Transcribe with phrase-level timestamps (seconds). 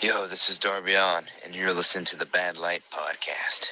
[0.00, 3.70] Yo, this is Darby Allin, and you're listening to the Bad Light Podcast.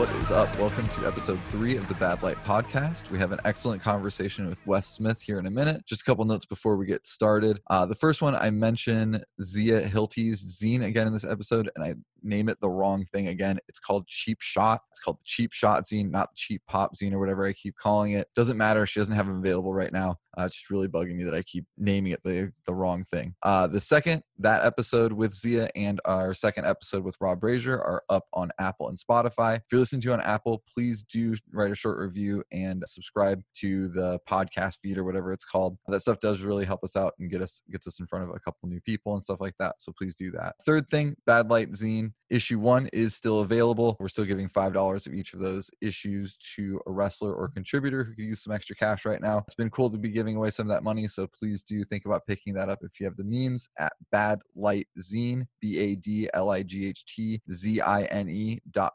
[0.00, 0.58] What is up?
[0.58, 3.10] Welcome to episode three of the Bad Light Podcast.
[3.10, 5.84] We have an excellent conversation with Wes Smith here in a minute.
[5.84, 7.60] Just a couple notes before we get started.
[7.68, 11.96] Uh, the first one, I mention Zia Hilty's zine again in this episode, and I
[12.22, 13.58] name it the wrong thing again.
[13.68, 14.80] It's called Cheap Shot.
[14.90, 17.76] It's called the Cheap Shot zine, not the Cheap Pop zine or whatever I keep
[17.76, 18.28] calling it.
[18.34, 18.86] Doesn't matter.
[18.86, 20.16] She doesn't have them available right now.
[20.38, 23.34] Uh, it's just really bugging me that I keep naming it the, the wrong thing.
[23.42, 28.04] Uh, the second, that episode with Zia and our second episode with Rob Brazier are
[28.08, 29.56] up on Apple and Spotify.
[29.56, 33.88] If you're listening to on Apple, please do write a short review and subscribe to
[33.88, 35.76] the podcast feed or whatever it's called.
[35.88, 38.30] That stuff does really help us out and get us gets us in front of
[38.30, 39.80] a couple new people and stuff like that.
[39.80, 40.54] So please do that.
[40.64, 43.96] Third thing, Bad Light Zine issue one is still available.
[43.98, 48.04] We're still giving five dollars of each of those issues to a wrestler or contributor
[48.04, 49.38] who could use some extra cash right now.
[49.38, 52.06] It's been cool to be giving away some of that money, so please do think
[52.06, 55.96] about picking that up if you have the means at Bad Light Zine, B A
[55.96, 58.92] D L I G H T Z I N E dot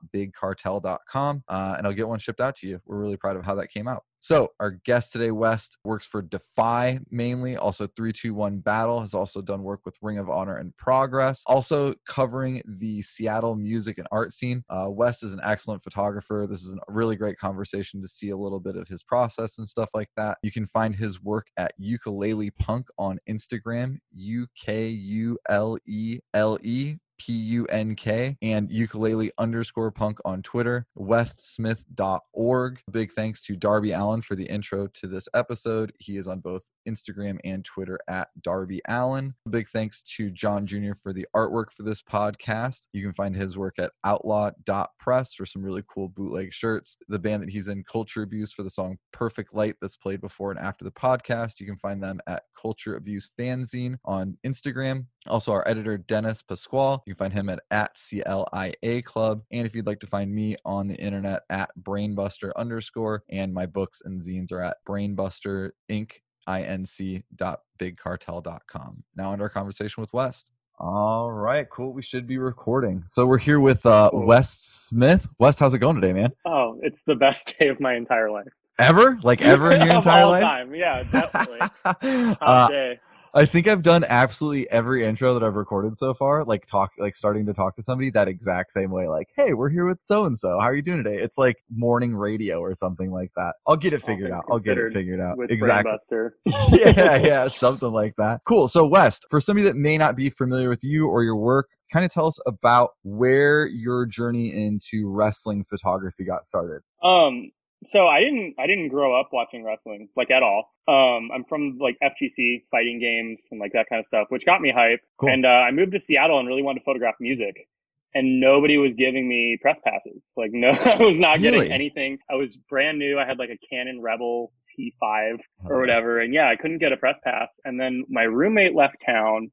[0.85, 2.79] bigcartel.com, uh, and I'll get one shipped out to you.
[2.85, 4.03] We're really proud of how that came out.
[4.19, 9.61] So, our guest today, West, works for Defy mainly, also 321 Battle, has also done
[9.61, 14.63] work with Ring of Honor and Progress, also covering the Seattle music and art scene.
[14.67, 16.47] Uh, West is an excellent photographer.
[16.49, 19.67] This is a really great conversation to see a little bit of his process and
[19.67, 20.39] stuff like that.
[20.41, 26.17] You can find his work at Ukulele Punk on Instagram, U K U L E
[26.33, 32.81] L E P U N K, and ukulele underscore punk on Twitter, westsmith.org.
[32.91, 35.93] Big thanks to Darby Allin for the intro to this episode.
[35.99, 39.33] He is on both Instagram and Twitter at Darby Allin.
[39.49, 40.93] Big thanks to John Jr.
[41.01, 42.87] for the artwork for this podcast.
[42.93, 46.97] You can find his work at outlaw.press for some really cool bootleg shirts.
[47.07, 50.51] The band that he's in, Culture Abuse, for the song Perfect Light, that's played before
[50.51, 51.59] and after the podcast.
[51.59, 55.05] You can find them at Culture Abuse Fanzine on Instagram.
[55.27, 56.99] Also, our editor, Dennis Pasquale.
[57.05, 59.43] You can find him at, at CLIA Club.
[59.51, 63.65] And if you'd like to find me on the internet at Brainbuster underscore, and my
[63.65, 66.11] books and zines are at Brainbuster Inc.
[66.47, 69.03] inc dot bigcartel.com.
[69.15, 70.51] Now, under our conversation with West.
[70.77, 71.93] All right, cool.
[71.93, 73.03] We should be recording.
[73.05, 74.25] So we're here with uh, Cool.
[74.25, 75.27] West Smith.
[75.39, 76.31] West, how's it going today, man?
[76.45, 78.51] Oh, it's the best day of my entire life.
[78.77, 79.17] Ever?
[79.23, 80.43] Like ever in your entire all life?
[80.43, 80.75] Time.
[80.75, 81.59] Yeah, definitely.
[81.85, 82.99] Top uh, day.
[83.35, 87.17] I think I've done absolutely every intro that I've recorded so far, like talk, like
[87.17, 89.09] starting to talk to somebody that exact same way.
[89.09, 90.57] Like, hey, we're here with so and so.
[90.61, 91.17] How are you doing today?
[91.21, 93.55] It's like morning radio or something like that.
[93.67, 94.45] I'll get it figured out.
[94.49, 95.37] I'll get it figured out.
[95.37, 95.91] With Exactly.
[96.09, 96.29] Brainbuster.
[96.71, 98.39] yeah, yeah, something like that.
[98.47, 98.69] Cool.
[98.69, 102.05] So, West, for somebody that may not be familiar with you or your work, kind
[102.05, 106.83] of tell us about where your journey into wrestling photography got started.
[107.03, 107.51] Um,
[107.87, 110.73] so I didn't, I didn't grow up watching wrestling like at all.
[110.87, 114.61] Um, I'm from like FGC fighting games and like that kind of stuff, which got
[114.61, 115.01] me hype.
[115.17, 115.29] Cool.
[115.29, 117.67] And uh, I moved to Seattle and really wanted to photograph music.
[118.13, 120.21] And nobody was giving me press passes.
[120.37, 120.69] Like no,
[120.99, 121.57] I was not Really?
[121.57, 122.19] getting anything.
[122.29, 123.19] I was brand new.
[123.19, 126.21] I had like a Canon Rebel T5 or whatever.
[126.21, 127.59] And yeah, I couldn't get a press pass.
[127.65, 129.51] And then my roommate left town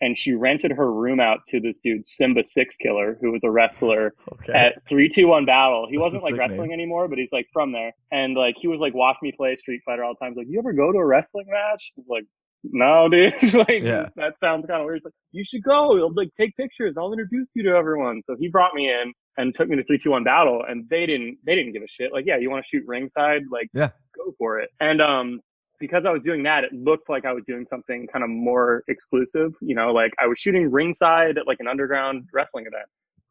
[0.00, 3.50] and she rented her room out to this dude, Simba Six Killer, who was a
[3.50, 4.52] wrestler Okay.
[4.52, 5.86] at 321 Battle.
[5.90, 6.72] He That's wasn't like wrestling name.
[6.80, 7.92] anymore, but he's like from there.
[8.12, 10.32] And like he was like watch me play Street Fighter all the time.
[10.32, 11.82] He's like, you ever go to a wrestling match?
[11.96, 12.24] Was like,
[12.64, 13.32] no, dude.
[13.54, 14.08] like Yeah.
[14.16, 14.98] that sounds kind of weird.
[14.98, 15.96] He's like, you should go.
[15.96, 16.94] He'll like take pictures.
[16.98, 18.22] I'll introduce you to everyone.
[18.26, 21.54] So he brought me in and took me to 321 Battle and they didn't, they
[21.54, 22.12] didn't give a shit.
[22.12, 23.42] Like, yeah, you want to shoot ringside?
[23.50, 23.90] Like, Yeah.
[24.16, 24.70] go for it.
[24.80, 25.40] And, um,
[25.80, 28.82] because I was doing that, it looked like I was doing something kind of more
[28.88, 29.52] exclusive.
[29.60, 32.86] You know, like I was shooting ringside at like an underground wrestling event.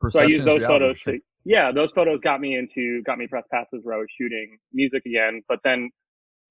[0.09, 3.27] So I used those reality, photos to, yeah, those photos got me into, got me
[3.27, 5.41] press passes where I was shooting music again.
[5.47, 5.89] But then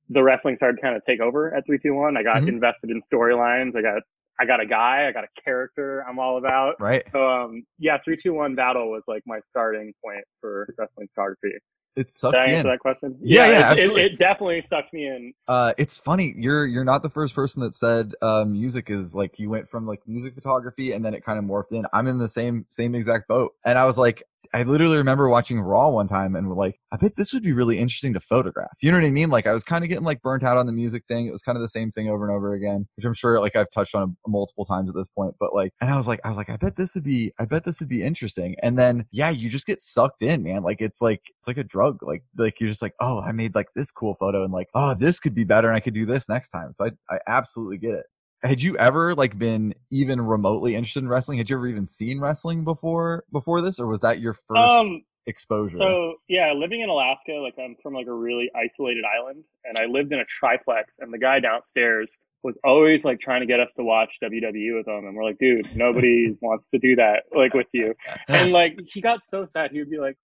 [0.08, 2.16] the wrestling started kind of take over at 321.
[2.16, 2.48] I got Mhm.
[2.48, 3.76] invested in storylines.
[3.76, 4.02] I got,
[4.40, 6.80] I got a guy, I got a character I'm all about.
[6.80, 7.06] Right.
[7.12, 11.56] So, um, yeah, 321 battle was like my starting point for wrestling photography.
[11.96, 12.74] It sucks Did I answer in.
[12.74, 13.16] that question?
[13.22, 15.32] Yeah, yeah, it- it, it definitely sucked me in.
[15.48, 16.34] Uh, it's funny.
[16.36, 19.86] You're you're not the first person that said uh, music is like you went from
[19.86, 21.86] like music photography and then it kind of morphed in.
[21.94, 24.22] I'm in the same same exact boat, and I was like,
[24.54, 27.78] I literally remember watching Raw one time and like, I bet this would be really
[27.78, 28.72] interesting to photograph.
[28.80, 29.30] You know what I mean?
[29.30, 31.26] Like I was kind of getting like burnt out on the music thing.
[31.26, 33.56] It was kind of the same thing over and over again, which I'm sure like
[33.56, 35.34] I've touched on multiple times at this point.
[35.38, 37.44] But like, and I was like, I was like, I bet this would be, I
[37.44, 38.56] bet this would be interesting.
[38.62, 40.62] And then yeah, you just get sucked in, man.
[40.62, 42.02] Like it's like it's like a drug.
[42.02, 44.94] Like like you're just like, oh, I made like this cool photo and like, oh,
[44.94, 46.72] this could be better and I could do this next time.
[46.72, 48.06] So I I absolutely get it.
[48.46, 51.38] Had you ever like been even remotely interested in wrestling?
[51.38, 55.02] Had you ever even seen wrestling before before this, or was that your first Um,
[55.26, 55.76] exposure?
[55.78, 59.84] so yeah, living in Alaska, like I'm from like a really isolated island, and I
[59.86, 63.72] lived in a triplex, and the guy downstairs was always like trying to get us
[63.76, 67.54] to watch WWE with him, and we're like, dude, nobody wants to do that like
[67.54, 67.94] with you.
[68.28, 70.16] And like he got so sad, he would be like,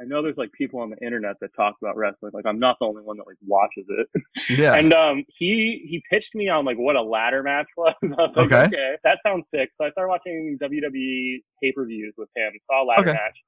[0.00, 2.76] I know there's like people on the internet that talk about wrestling, like I'm not
[2.80, 4.08] the only one that like watches it.
[4.50, 4.74] yeah.
[4.74, 7.94] And um, he he pitched me on like what a ladder match was.
[8.02, 8.64] I was like, Okay.
[8.66, 8.96] okay.
[9.04, 9.70] that sounds sick.
[9.74, 12.52] So I started watching WWE pay per views with him.
[12.60, 13.12] Saw a ladder Okay.
[13.12, 13.38] match,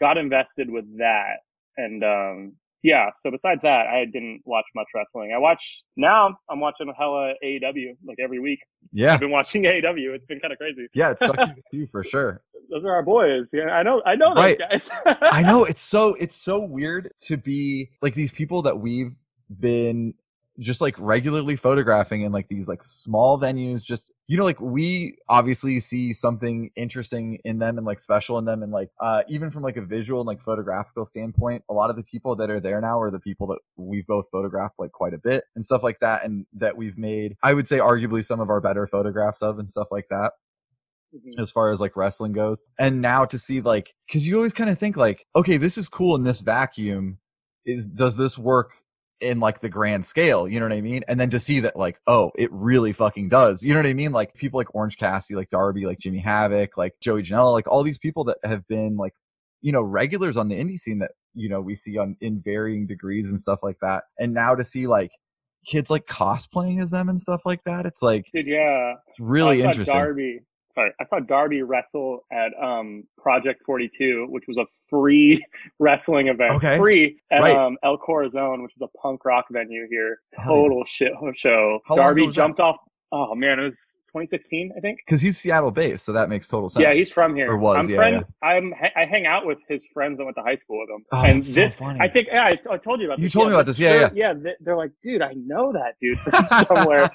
[0.00, 1.36] got invested with that,
[1.76, 2.52] and um,
[2.82, 3.10] yeah.
[3.22, 5.32] So besides that, I didn't watch much wrestling.
[5.34, 5.62] I watch
[5.96, 6.36] now.
[6.50, 8.60] I'm watching hella AEW like every week.
[8.92, 9.14] yeah.
[9.14, 10.14] I've been watching AEW.
[10.14, 10.86] It's been kind of crazy.
[10.94, 12.42] Yeah, it's sucking you for sure.
[12.70, 13.48] Those are our boys.
[13.52, 14.02] Yeah, I know.
[14.06, 14.88] I know those guys.
[15.20, 19.14] I know it's so it's so weird to be like these people that we've
[19.60, 20.14] been
[20.62, 25.16] just like regularly photographing in like these like small venues just you know like we
[25.28, 29.50] obviously see something interesting in them and like special in them and like uh even
[29.50, 32.60] from like a visual and like photographical standpoint a lot of the people that are
[32.60, 35.82] there now are the people that we've both photographed like quite a bit and stuff
[35.82, 39.42] like that and that we've made i would say arguably some of our better photographs
[39.42, 40.32] of and stuff like that
[41.14, 41.38] Mhm.
[41.38, 42.62] as far as like wrestling goes.
[42.78, 45.86] And now to see like, cause you always kind of think like, okay, this is
[45.88, 47.18] cool in this vacuum.
[47.66, 48.72] Is, does this work
[49.22, 50.48] in like the grand scale?
[50.48, 51.04] You know what I mean?
[51.08, 53.62] And then to see that like, oh, it really fucking does.
[53.62, 54.12] You know what I mean?
[54.12, 57.82] Like people like Orange Cassidy, like Darby, like Jimmy Havoc, like Joey Janela, like all
[57.82, 59.14] these people that have been like,
[59.60, 62.86] you know, regulars on the indie scene that, you know, we see on in varying
[62.86, 64.04] degrees and stuff like that.
[64.18, 65.12] And now to see like
[65.64, 68.94] kids like cosplaying as them and stuff like that, it's like, Dude, yeah.
[69.08, 69.94] it's really interesting.
[69.94, 70.40] Darby.
[70.74, 75.44] Sorry, I saw Darby wrestle at um, Project 42, which was a free
[75.78, 76.52] wrestling event.
[76.54, 76.78] Okay.
[76.78, 77.56] Free at Right.
[77.56, 80.20] um, El Corazon, which is a punk rock venue here.
[80.44, 81.80] Total shit show.
[81.86, 82.40] How Darby was that?
[82.42, 82.76] jumped off.
[83.12, 85.00] Oh man, it was 2016, I think.
[85.08, 86.04] Cause he's Seattle based.
[86.04, 86.82] So that makes total sense.
[86.82, 87.50] Yeah, he's from here.
[87.50, 88.24] Or was, I'm yeah, friend.
[88.42, 88.74] I'm.
[88.94, 91.04] I hang out with his friends that went to high school with him.
[91.12, 91.98] Oh, and so this, funny.
[92.00, 93.22] I think, yeah, I, I told you about this.
[93.22, 93.32] You this.
[93.32, 96.66] told me about this, yeah, Yeah, they- they're like, dude, I know that dude from
[96.76, 97.10] somewhere.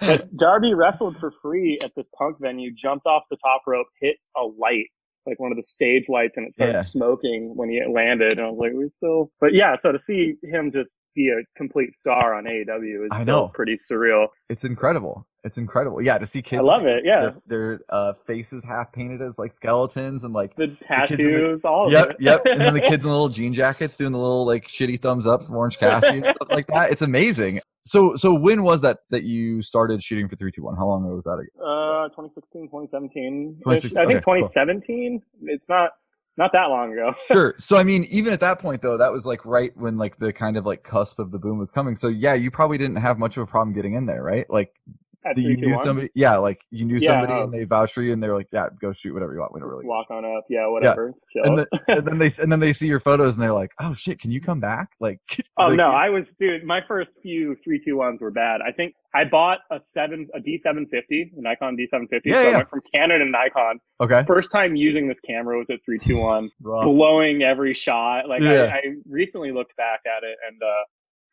[0.00, 4.16] But Darby wrestled for free at this punk venue, jumped off the top rope, hit
[4.36, 4.86] a light,
[5.26, 6.82] like one of the stage lights, and it started Yeah.
[6.82, 8.32] smoking when he landed.
[8.38, 11.42] And I was like, we still, but yeah, so to see him just be a
[11.56, 13.48] complete star on AEW is I know.
[13.48, 14.28] pretty surreal.
[14.48, 15.26] it's incredible.
[15.44, 16.02] It's incredible.
[16.02, 16.60] Yeah, to see kids.
[16.60, 17.20] I love with it, yeah.
[17.20, 20.54] Their, their uh, faces half painted as like skeletons and like.
[20.56, 22.42] The in the- tattoos, all of Yep, yep.
[22.46, 25.26] And then the kids in the little jean jackets doing the little like shitty thumbs
[25.26, 26.90] up from Orange Cassidy and stuff like that.
[26.92, 27.60] It's amazing.
[27.84, 30.76] So, so when was that that you started shooting for three two one?
[30.76, 31.48] How long ago was that ago?
[31.58, 33.56] Uh, 2016, 2017.
[33.64, 34.34] 2016, I think okay, cool.
[34.48, 35.22] 2017.
[35.44, 35.92] It's not
[36.38, 37.14] not that long ago.
[37.26, 37.54] Sure.
[37.58, 40.32] So, I mean, even at that point though, that was like right when like the
[40.32, 41.96] kind of like cusp of the boom was coming.
[41.96, 44.48] So, yeah, you probably didn't have much of a problem getting in there, right?
[44.48, 44.74] Like,
[45.24, 45.84] that you knew 321?
[45.84, 46.10] somebody.
[46.14, 48.48] Yeah, like you knew Yeah, somebody uh, and they vouched for you, and they're like,
[48.52, 49.52] "Yeah, go shoot whatever you want.
[49.52, 51.12] We don't really." Walk on up, yeah, whatever.
[51.32, 51.44] Chill.
[51.44, 53.94] and then, and then they and then they see your photos and they're like, "Oh
[53.94, 55.20] shit, can you come back?" Like,
[55.58, 56.64] oh no, I was dude.
[56.64, 58.60] My first few three two ones were bad.
[58.66, 62.30] I think I bought a seven a D seven fifty, a Nikon D seven fifty.
[62.30, 62.48] Yeah, So yeah.
[62.48, 63.80] I went from Canon to Nikon.
[64.00, 68.28] okay, First time using this camera was at three two one, blowing every shot.
[68.28, 68.64] Like Yeah.
[68.64, 70.84] I, I recently looked back at it and uh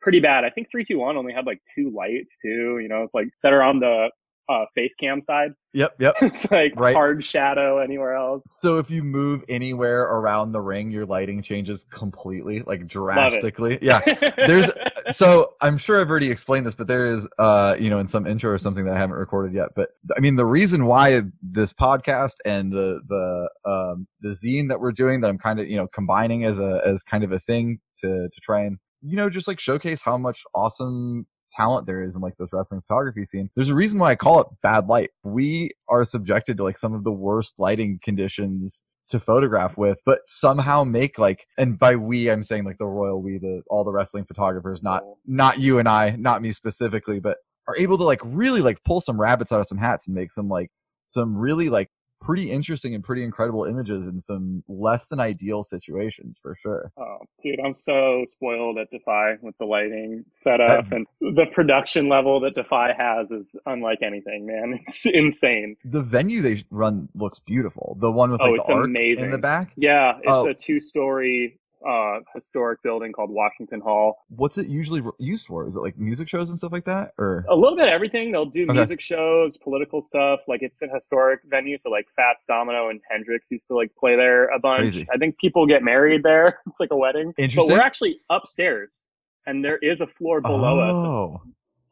[0.06, 0.46] pretty bad.
[0.46, 2.78] I think three two one only had like two lights too.
[2.80, 4.10] You know, it's like that are on the
[4.48, 5.52] uh face cam side.
[5.76, 6.16] Yep, yep.
[6.22, 6.96] it's like Right.
[6.96, 8.44] hard shadow anywhere else.
[8.48, 13.80] So if you move anywhere around the ring, your lighting changes completely, like drastically.
[13.82, 14.00] Yeah.
[14.38, 14.70] There's
[15.10, 18.26] so I'm sure I've already explained this, but there is uh, you know, in some
[18.26, 19.72] intro or something that I haven't recorded yet.
[19.76, 24.80] But I mean the reason why this podcast and the the um the zine that
[24.80, 27.40] we're doing that I'm kind of, you know, combining as a as kind of a
[27.40, 32.04] thing to to try and, you know, just like showcase how much awesome talent there
[32.04, 33.50] is in like this wrestling photography scene.
[33.56, 35.12] There's a reason why I call it bad light.
[35.24, 40.22] We are subjected to like some of the worst lighting conditions to photograph with, but
[40.26, 43.94] somehow make like, and by we, I'm saying like the royal we, the all the
[43.94, 45.18] wrestling photographers, not oh.
[45.26, 49.02] not you and I, not me specifically, but are able to like really like pull
[49.02, 50.72] some rabbits out of some hats and make some like
[51.06, 51.90] some really like
[52.26, 56.92] pretty interesting and pretty incredible images in some less than ideal situations for sure.
[56.98, 62.40] Oh, dude, I'm so spoiled at Defy with the lighting setup and the production level
[62.42, 64.80] that Defy has is unlike anything, man.
[64.88, 65.76] It's insane.
[65.86, 67.98] The venue they run looks beautiful.
[68.00, 69.72] The one with Oh, like it's the arc in the back.
[69.76, 70.48] Yeah, it's Oh.
[70.48, 74.26] a two-story uh historic building called Washington Hall.
[74.30, 75.68] What's it usually used for?
[75.68, 78.32] Is it like music shows and stuff like that, or A little bit of everything.
[78.32, 78.74] They'll do Okay.
[78.74, 80.40] music shows, political stuff.
[80.48, 84.16] Like it's an historic venue, so like Fats Domino and Hendrix used to like play
[84.16, 84.82] there a bunch.
[84.82, 85.08] Crazy.
[85.14, 86.60] I think people get married there.
[86.68, 87.34] It's like a wedding.
[87.38, 89.06] But we're actually upstairs,
[89.46, 91.42] and there is a floor below us oh,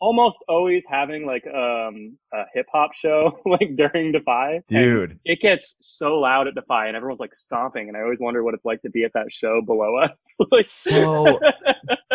[0.03, 4.55] almost always having like um a hip hop show like during Defy.
[4.55, 5.19] And Dude.
[5.23, 8.53] it gets so loud at Defy, and everyone's like stomping, and I always wonder what
[8.53, 10.11] it's like to be at that show below us.
[10.51, 11.39] like, So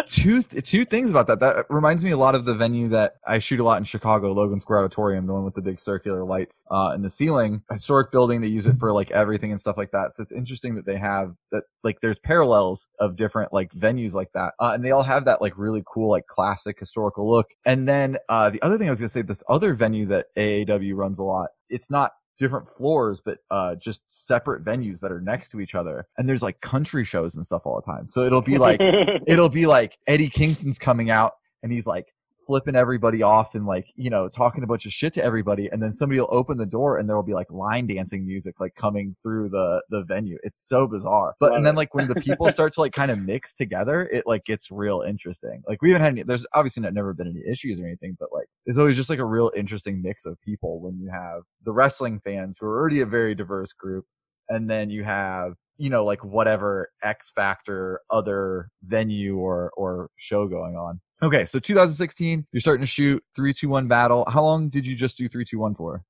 [0.07, 1.41] two two things about that.
[1.41, 4.33] That reminds me a lot of the venue that I shoot a lot in Chicago,
[4.33, 7.63] Logan Square Auditorium, the one with the big circular lights uh, in the ceiling.
[7.71, 8.41] Historic building.
[8.41, 10.13] They use it for like everything and stuff like that.
[10.13, 11.65] So it's interesting that they have that.
[11.85, 15.41] Like there's parallels of different like venues like that, uh, and they all have that
[15.41, 17.47] like really cool like classic historical look.
[17.65, 20.97] And then uh, the other thing I was gonna say, this other venue that AAW
[20.97, 21.51] runs a lot.
[21.69, 26.07] It's not different floors, but uh, just separate venues that are next to each other.
[26.17, 28.07] And there's like country shows and stuff all the time.
[28.07, 28.81] So it'll be like
[29.27, 32.15] it'll be like Eddie Kingston's coming out and he's like
[32.49, 35.83] flipping everybody off and like you know talking a bunch of shit to everybody and
[35.83, 38.75] then somebody will open the door and there will be like line dancing music like
[38.75, 40.39] coming through the the venue.
[40.43, 41.35] It's so bizarre.
[41.39, 41.77] But Love and then it.
[41.77, 45.03] like when the people start to like kind of mix together it like gets real
[45.03, 45.63] interesting.
[45.69, 48.31] Like we haven't had any there's obviously not never been any issues or anything but
[48.33, 51.73] like it's always just like a real interesting mix of people when you have the
[51.73, 54.07] wrestling fans who are already a very diverse group
[54.49, 60.49] and then you have you know like whatever x factor other venue or or show
[60.49, 64.95] going on okay so 2016 you're starting to shoot 321 battle how long did you
[64.95, 66.05] just do 321 for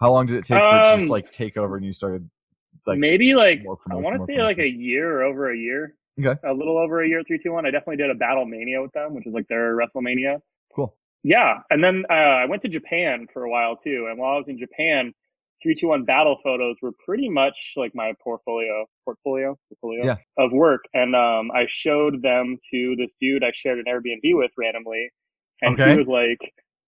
[0.00, 2.28] how long did it take for it Um, just like take over and you started
[2.86, 5.94] like Maybe like I want to say like a year or over a year.
[6.20, 6.38] Okay.
[6.48, 7.66] A little over a year, three two one.
[7.66, 10.40] I definitely did a Battle Mania with them, which is like their WrestleMania.
[10.74, 14.06] cool Yeah, and then uh, I went to Japan for a while too.
[14.10, 15.12] And while I was in Japan,
[15.64, 20.16] three two one battle photos were pretty much like my portfolio, portfolio, portfolio Yeah.
[20.38, 20.82] of work.
[20.94, 25.10] And um, I showed them to this dude I shared an Airbnb with randomly,
[25.62, 25.92] and Okay.
[25.92, 26.38] he was like,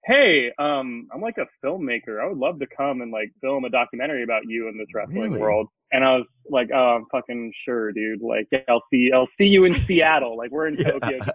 [0.04, 2.22] "Hey, um, I'm like a filmmaker.
[2.22, 5.32] I would love to come and like film a documentary about you in this wrestling
[5.32, 5.40] Really?
[5.40, 8.20] world." And I was like, "Oh, I'm fucking sure, dude.
[8.22, 10.36] Like, yeah, I'll see, I'll see you in Seattle.
[10.36, 10.90] Like, we're in Yeah.
[10.92, 11.26] Tokyo, right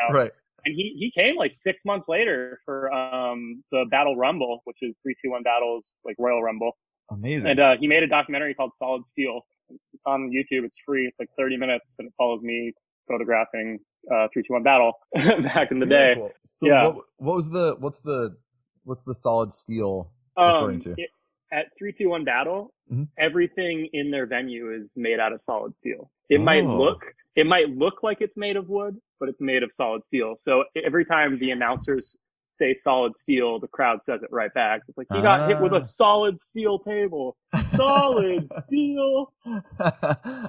[0.00, 0.32] now." right
[0.64, 4.94] and he he came like six months later for um the Battle Rumble, which is
[5.02, 6.72] three two one battles like Royal Rumble,
[7.10, 9.42] amazing and uh, he made a documentary called Solid Steel.
[9.70, 10.64] It's, it's on YouTube.
[10.64, 11.06] It's free.
[11.06, 12.72] It's like thirty minutes, and it follows me
[13.08, 13.78] photographing
[14.12, 16.20] uh three two one battle back in the Very day.
[16.20, 16.30] cool.
[16.44, 16.86] so Yeah.
[16.88, 18.36] what, what was the what's the
[18.84, 20.90] what's the solid steel referring Um, to?
[20.96, 21.10] it-
[21.52, 23.08] at three two one battle, Mhm.
[23.18, 26.08] everything in their venue is made out of solid steel.
[26.28, 26.78] It might Oh.
[26.78, 27.02] look
[27.36, 30.34] it might look like it's made of wood, but it's made of solid steel.
[30.36, 32.16] So every time the announcers
[32.48, 34.80] say solid steel, the crowd says it right back.
[34.88, 35.76] It's like he got hit with Ah.
[35.76, 37.36] a solid steel table.
[37.76, 39.32] Solid steel.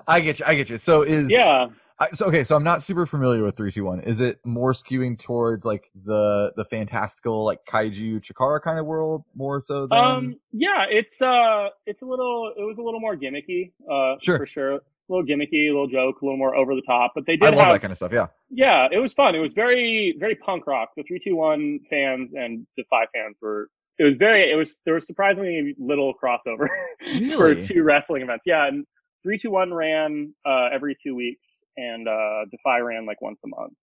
[0.07, 0.45] I get you.
[0.47, 0.77] I get you.
[0.77, 1.67] So is Yeah.
[1.99, 2.43] I, so okay.
[2.43, 3.99] So I'm not super familiar with three two one.
[4.01, 9.23] Is it more skewing towards like the the fantastical like kaiju Chikara kind of world
[9.35, 9.97] more so than?
[9.99, 14.39] Um yeah, it's uh it's a little it was a little more gimmicky, uh Sure.
[14.39, 14.79] for sure.
[15.11, 17.11] Little gimmicky, a little joke, a little more over the top.
[17.13, 18.11] But they did I love have that kind of stuff.
[18.13, 18.27] Yeah.
[18.49, 19.35] Yeah, it was fun.
[19.35, 20.89] It was very, very punk rock.
[20.97, 25.75] The 321 fans and Defy fans were, it was very, it was, there was surprisingly
[25.77, 26.67] little crossover
[27.35, 27.61] for Really?
[27.67, 28.43] two wrestling events.
[28.45, 28.67] Yeah.
[28.67, 28.85] And
[29.23, 31.45] 321 ran, uh, every two weeks
[31.77, 33.73] and, uh, Defy ran like once a month.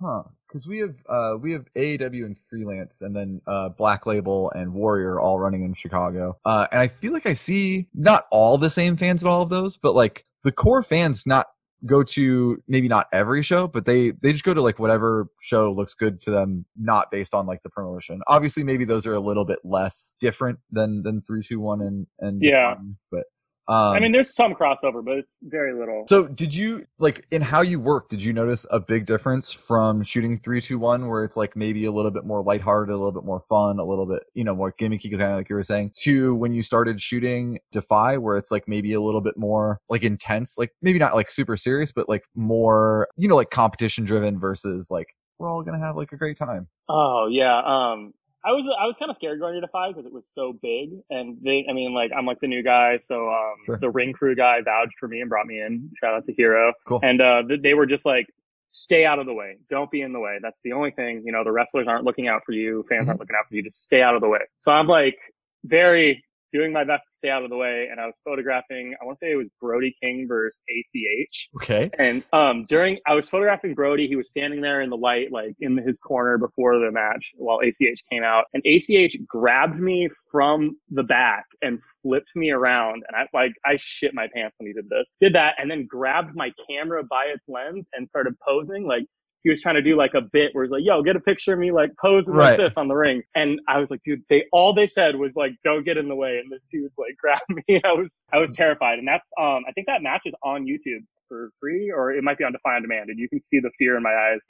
[0.00, 0.22] Huh?
[0.46, 4.74] Because we have uh we have AAW and freelance, and then uh Black Label and
[4.74, 6.36] Warrior all running in Chicago.
[6.44, 9.48] Uh, and I feel like I see not all the same fans at all of
[9.48, 11.48] those, but like the core fans not
[11.84, 15.72] go to maybe not every show, but they they just go to like whatever show
[15.72, 18.20] looks good to them, not based on like the promotion.
[18.28, 22.06] Obviously, maybe those are a little bit less different than than three two one and
[22.20, 22.76] and Yeah.
[23.10, 23.24] But.
[23.68, 26.04] Um, I mean, there's some crossover, but it's very little.
[26.06, 28.08] so did you like in how you work?
[28.08, 31.84] Did you notice a big difference from shooting three two one, where it's like maybe
[31.84, 34.54] a little bit more lighthearted, a little bit more fun, a little bit you know
[34.54, 38.36] more gimmicky, kind of like you were saying, to when you started shooting Defy, where
[38.36, 41.90] it's like maybe a little bit more like intense, like maybe not like super serious,
[41.90, 45.08] but like more you know like competition driven versus like
[45.38, 46.68] we're all gonna have like a great time.
[46.88, 47.60] Oh yeah.
[47.64, 48.14] Um,
[48.46, 50.90] I was I was kind of scared going to Defy because it was so big,
[51.10, 53.76] and they I mean like I'm like the new guy, so um Sure.
[53.78, 55.90] the ring crew guy vouched for me and brought me in.
[56.00, 56.72] Shout out to Hero.
[56.86, 57.00] Cool.
[57.02, 58.26] And uh, they were just like,
[58.68, 59.56] stay out of the way.
[59.68, 60.38] Don't be in the way.
[60.40, 61.22] That's the only thing.
[61.24, 62.84] You know, the wrestlers aren't looking out for you.
[62.88, 63.08] Fans Mhm.
[63.08, 63.62] aren't looking out for you.
[63.62, 64.40] Just stay out of the way.
[64.58, 65.16] So I'm like
[65.64, 68.94] very doing my best to stay out of the way, and I was photographing.
[69.00, 71.48] I want to say it was Brody King versus ACH.
[71.56, 71.90] Okay.
[71.98, 75.54] And um, during I was photographing Brody, he was standing there in the light, like
[75.60, 78.44] in his corner before the match, while ACH came out.
[78.54, 83.78] And ACH grabbed me from the back and flipped me around, and I like I
[83.80, 85.14] shit my pants when he did this.
[85.20, 89.04] Did that, and then grabbed my camera by its lens and started posing like.
[89.46, 91.52] He was trying to do like a bit where he's like, "Yo, get a picture
[91.52, 92.50] of me like posing Right.
[92.50, 95.30] like this on the ring," and I was like, "Dude, they all they said was
[95.36, 97.80] like, don't get in the way," and this dude like grabbed me.
[97.84, 101.04] I was I was terrified, and that's um I think that match is on YouTube.
[101.28, 103.70] for free, or it might be on Defy on Demand, and you can see the
[103.78, 104.42] fear in my eyes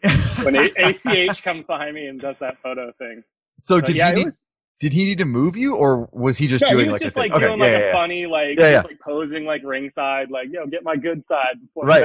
[0.45, 3.23] when A- ACH comes behind me and does that photo thing.
[3.59, 4.43] So did yeah, he need, was,
[4.79, 7.17] did he need to move you, or was he just doing he was like just
[7.17, 10.67] a like doing like yeah, a funny like Yeah, like posing like ringside, like yo,
[10.67, 12.05] get my good side before Right.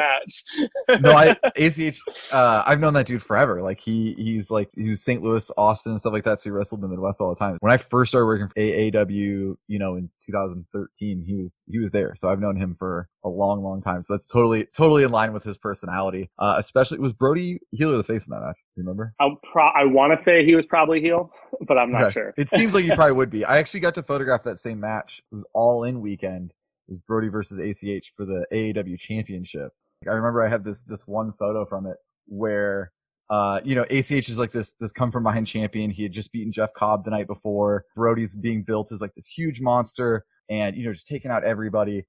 [0.55, 1.01] the match.
[1.01, 1.99] no, I ACH.
[2.31, 3.61] Uh, I've known that dude forever.
[3.61, 5.21] Like he, he's like he was St.
[5.21, 6.39] Louis, Austin, stuff like that.
[6.39, 7.57] So he wrestled in the Midwest all the time.
[7.59, 11.91] When I first started working for AAW, you know, in 2013, he was he was
[11.91, 12.13] there.
[12.15, 14.01] So I've known him for a long, long time.
[14.03, 16.29] So that's totally, totally in line with his personality.
[16.39, 18.57] Uh, especially was Brody heel or the face in that match.
[18.81, 19.13] You remember?
[19.19, 21.31] I'll pro- I want to say he was probably heel,
[21.67, 22.13] but I'm not Okay.
[22.13, 22.33] sure.
[22.37, 23.45] It seems like he probably would be.
[23.45, 25.21] I actually got to photograph that same match.
[25.31, 26.51] It was all in weekend.
[26.87, 29.71] It was Brody versus ACH for the AAW championship.
[30.07, 32.91] I remember I have this this one photo from it where
[33.29, 35.91] uh you know ACH is like this this come from behind champion.
[35.91, 37.85] He had just beaten Jeff Cobb the night before.
[37.95, 42.05] Brody's being built as like this huge monster and you know just taking out everybody.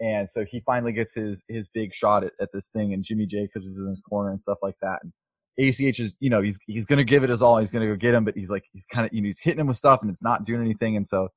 [0.00, 3.26] And so he finally gets his his big shot at, at this thing and Jimmy
[3.26, 4.98] Jacobs is in his corner and stuff like that.
[5.04, 5.12] And
[5.58, 7.58] ACH is, you know, he's he's gonna give it his all.
[7.58, 9.60] He's gonna go get him, but he's like he's kind of you know he's hitting
[9.60, 10.96] him with stuff and it's not doing anything.
[10.96, 11.28] And so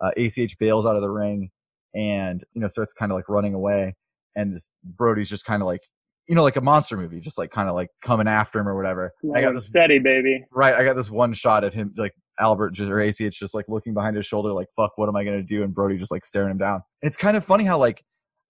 [0.00, 1.50] uh, ACH bails out of the ring
[1.94, 3.96] and you know starts kind of like running away.
[4.36, 5.82] And this Brody's just kind of like
[6.28, 8.76] you know like a monster movie, just like kind of like coming after him or
[8.76, 9.12] whatever.
[9.34, 10.44] I got this steady, baby.
[10.52, 10.74] right.
[10.74, 13.94] I got this one shot of him like Albert just, or ACH just like looking
[13.94, 15.62] behind his shoulder, like fuck, what am I gonna do?
[15.64, 16.82] And Brody just like staring him down.
[17.02, 18.04] And it's kind of funny how like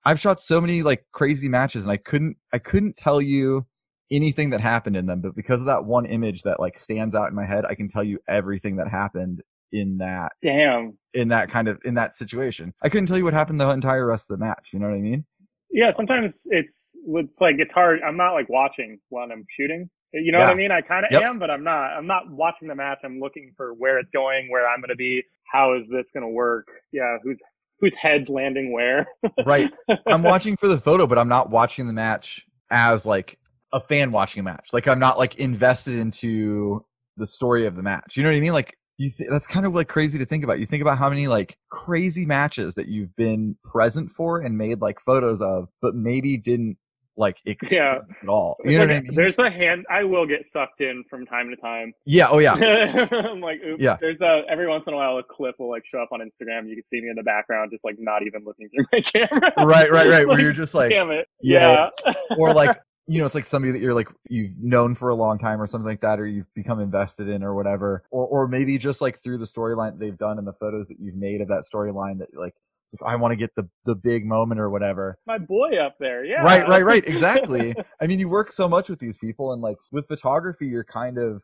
[0.05, 3.67] I've shot so many like crazy matches and I couldn't I couldn't tell you
[4.11, 7.29] anything that happened in them, but because of that one image that like stands out
[7.29, 10.97] in my head, I can tell you everything that happened in that Damn.
[11.15, 12.73] in that kind of in that situation.
[12.83, 14.71] I couldn't tell you what happened the entire rest of the match.
[14.73, 15.25] You know what I mean?
[15.71, 18.01] Yeah, sometimes it's it's like it's hard.
[18.07, 19.91] I'm not like watching when I'm shooting.
[20.13, 20.71] You know what I mean?
[20.71, 21.23] I kind of Yep.
[21.23, 21.91] am, but I'm not.
[21.93, 22.99] I'm not watching the match.
[23.05, 25.23] I'm looking for where it's going, where I'm going to be.
[25.53, 26.67] How is this going to work?
[26.93, 27.43] Yeah, who's
[27.81, 29.07] whose head's landing where?
[29.45, 29.71] Right.
[30.07, 33.39] I'm watching for the photo, but I'm not watching the match as like
[33.76, 34.71] a fan watching a match.
[34.73, 36.85] Like I'm not like invested into
[37.18, 38.16] the story of the match.
[38.16, 38.52] You know what I mean?
[38.54, 40.59] Like you th- that's kind of like crazy to think about.
[40.59, 44.80] You think about how many like crazy matches that you've been present for and made
[44.80, 46.78] like photos of, but maybe didn't
[47.18, 48.56] like experience at all.
[48.64, 49.14] You know Like, what I mean?
[49.14, 49.87] There's a hand.
[49.90, 51.93] I will get sucked in from time to time.
[52.04, 52.28] Yeah.
[52.30, 52.52] Oh yeah.
[53.10, 53.82] I'm like, oops.
[53.82, 53.97] Yeah.
[54.00, 56.69] There's a every once in a while a clip will like show up on Instagram.
[56.69, 59.52] You can see me in the background, just like not even looking through my camera.
[59.65, 59.91] Right.
[59.91, 60.08] Right.
[60.08, 60.28] Right.
[60.28, 61.26] Where you're just like, Damn it.
[61.41, 61.89] Yeah.
[62.06, 62.12] Yeah.
[62.39, 65.38] or like you know it's like somebody that you're like you've known for a long
[65.38, 68.76] time or something like that or you've become invested in or whatever or or maybe
[68.78, 71.62] just like through the storyline they've done and the photos that you've made of that
[71.62, 72.54] storyline that like
[72.86, 75.97] it's like i want to get the the big moment or whatever my boy up
[75.99, 76.25] there.
[76.25, 76.42] Yeah.
[76.42, 79.76] right right right exactly i mean you work so much with these people and like
[79.92, 81.42] with photography you're kind of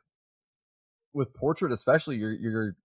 [1.15, 2.77] with portrait especially you're you're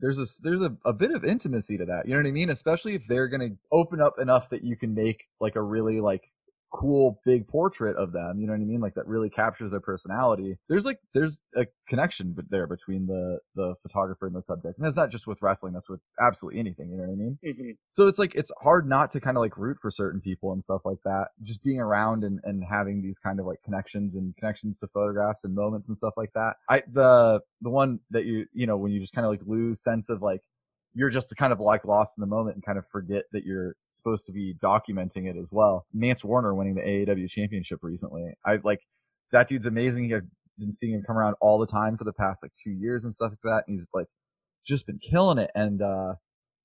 [0.00, 2.50] there's a there's a, a bit of intimacy to that you know what i mean
[2.50, 6.30] especially if they're gonna open up enough that you can make like a really like
[6.72, 8.80] cool big portrait of them you know what i mean?
[8.80, 10.56] Like that really captures their personality.
[10.68, 14.78] There's like there's a connection there between the the photographer and the subject.
[14.78, 17.38] And that's not just with wrestling that's with absolutely anything you know what i mean?
[17.44, 17.76] Mhm.
[17.88, 20.62] so it's like it's hard not to kind of like root for certain people and
[20.62, 21.28] stuff like that.
[21.42, 25.44] Just being around and, and having these kind of like connections and connections to photographs
[25.44, 26.54] and moments and stuff like that.
[26.68, 29.82] I the the one that you you know when you just kind of like lose
[29.82, 30.40] sense of like
[30.94, 33.74] you're just kind of like lost in the moment and kind of forget that you're
[33.88, 35.86] supposed to be documenting it as well.
[35.92, 38.34] Mance Warner winning the AAW championship recently.
[38.44, 38.80] I like
[39.32, 40.12] that dude's amazing.
[40.12, 40.22] I've
[40.58, 43.14] been seeing him come around all the time for the past like two years and
[43.14, 44.08] stuff like that and he's like
[44.66, 45.50] just been killing it.
[45.54, 46.14] And uh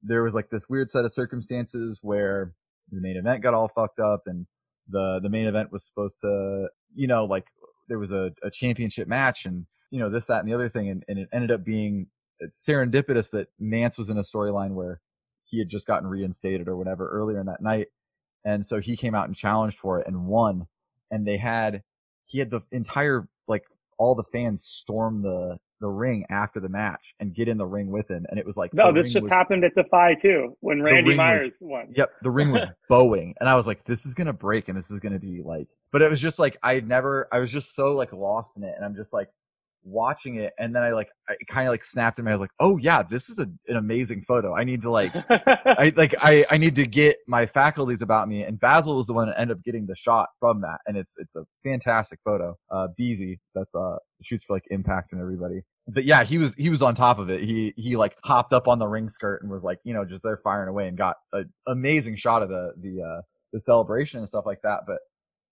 [0.03, 2.53] there was like this weird set of circumstances where
[2.91, 4.45] the main event got all fucked up and
[4.89, 7.45] the the main event was supposed to you know like
[7.87, 10.89] there was a, a championship match and you know this that and the other thing
[10.89, 12.07] and, and it ended up being
[12.39, 15.01] it's serendipitous that Mance was in a storyline where
[15.45, 17.87] he had just gotten reinstated or whatever earlier in that night
[18.45, 20.67] and so he came out and challenged for it and won
[21.11, 21.83] and they had
[22.25, 23.63] he had the entire like
[23.97, 27.89] all the fans storm the the ring after the match and get in the ring
[27.91, 30.81] with him and it was like No, this just was- happened at Defy too when
[30.81, 31.87] Randy ring was- Myers won.
[31.95, 34.89] Yep, the ring was bowing, and I was like, "This is gonna break, and this
[34.89, 37.93] is gonna be like." But it was just like I never, I was just so
[37.93, 39.29] like lost in it, and I'm just like
[39.87, 42.35] watching it, and then I like, I kind of like snapped in my, head, I
[42.35, 44.53] was like, "Oh yeah, this is a, an amazing photo.
[44.55, 48.43] I need to like, I like, I I need to get my faculties about me."
[48.43, 51.15] And Basil was the one that ended up getting the shot from that, and it's
[51.17, 52.57] it's a fantastic photo.
[52.71, 55.61] Uh, Beezy, that's uh shoots for like Impact and everybody.
[55.87, 57.41] But yeah, he was he was on top of it.
[57.41, 60.23] He he like hopped up on the ring skirt and was like, you know, just
[60.23, 63.21] there firing away and got an amazing shot of the the uh
[63.53, 64.81] the celebration and stuff like that.
[64.85, 64.97] But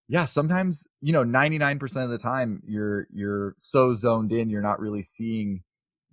[0.07, 4.79] yeah, sometimes, you know, 99% of the time you're you're so zoned in, you're not
[4.79, 5.61] really seeing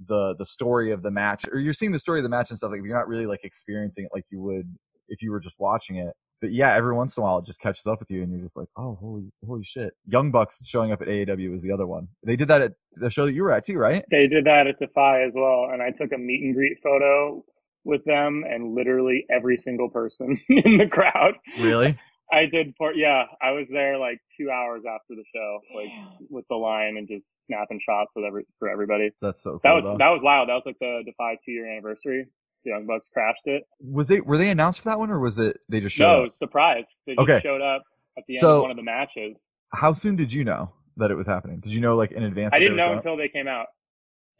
[0.04, 2.58] the the story of the match or you're seeing the story of the match and
[2.58, 4.74] stuff like you're not really like experiencing it like you would
[5.08, 6.14] if you were just watching it.
[6.40, 8.40] but yeah, every once in a while it just catches up with you, and you're
[8.40, 9.92] just like, oh, holy, holy shit!
[10.06, 12.08] Young Bucks showing up at AAW was the other one.
[12.26, 14.04] They did that at the show that you were at too, right?
[14.10, 17.44] They did that at Defy as well, and I took a meet and greet photo
[17.84, 21.34] with them, and literally every single person in the crowd.
[21.60, 21.98] Really?
[22.32, 23.24] I did for yeah.
[23.42, 25.88] I was there like two hours after the show, like
[26.30, 29.10] with the line and just snapping shots with every for everybody.
[29.20, 29.50] That's so.
[29.52, 29.98] Cool, That was though.
[29.98, 30.48] that was wild.
[30.48, 32.26] That was like the Defy two year anniversary.
[32.64, 33.64] The Young Bucks crashed it.
[33.80, 36.12] was they were they announced for that one, or was it they just showed No,
[36.14, 36.22] it up?
[36.24, 36.96] was surprise.
[37.06, 37.82] They just showed up
[38.16, 39.36] at the end So- of one of the matches.
[39.74, 41.60] How soon did you know that it was happening?
[41.60, 42.50] Did you know like in advance?
[42.54, 43.04] I didn't know showing up?
[43.04, 43.66] until they came out.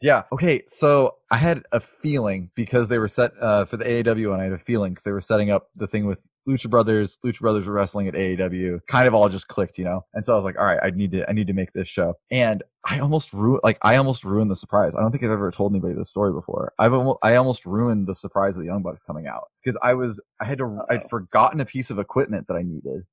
[0.01, 0.23] Yeah.
[0.31, 0.63] Okay.
[0.67, 4.45] So I had a feeling because they were set uh, for the AAW, and I
[4.45, 7.17] had a feeling because they were setting up the thing with Lucha Brothers.
[7.23, 8.79] Lucha Brothers were wrestling at AAW.
[8.87, 10.05] Kind of all just clicked, you know.
[10.13, 11.87] And so I was like, all right, I need to, I need to make this
[11.87, 12.15] show.
[12.31, 14.95] And I almost ruined, like, I almost ruined the surprise.
[14.95, 16.73] I don't think I've ever told anybody this story before.
[16.77, 19.93] I've, almo- I almost ruined the surprise of the Young Bucks coming out because I
[19.93, 23.03] was, I had to, I'd forgotten a piece of equipment that I needed,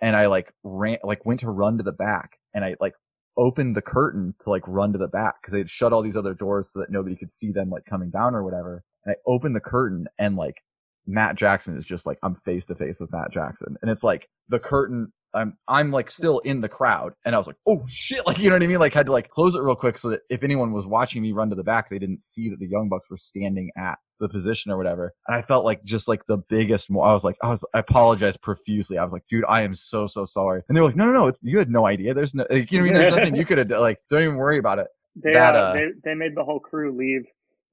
[0.00, 2.94] and I like ran, like went to run to the back, and I like
[3.36, 6.34] opened the curtain to like run to the back because they'd shut all these other
[6.34, 8.82] doors so that nobody could see them like coming down or whatever.
[9.04, 10.62] And I opened the curtain and like
[11.06, 14.28] Matt Jackson is just like I'm face to face with Matt Jackson, and it's like
[14.48, 15.12] the curtain.
[15.34, 18.48] I'm I'm like still in the crowd, and I was like, oh shit, like you
[18.48, 18.78] know what I mean?
[18.78, 21.32] Like had to like close it real quick so that if anyone was watching me
[21.32, 24.28] run to the back, they didn't see that the Young Bucks were standing at the
[24.28, 25.12] position or whatever.
[25.26, 26.90] And I felt like just like the biggest.
[26.90, 28.98] Mo- I was like, I was I apologized profusely.
[28.98, 30.62] I was like, dude, I am so so sorry.
[30.68, 32.14] And they were like, no no no, it's, you had no idea.
[32.14, 33.02] There's no, like, you know what I mean?
[33.02, 33.80] There's nothing you could have done.
[33.80, 33.98] like.
[34.10, 34.86] Don't even worry about it.
[35.22, 37.24] They That, uh, uh, they they made the whole crew leave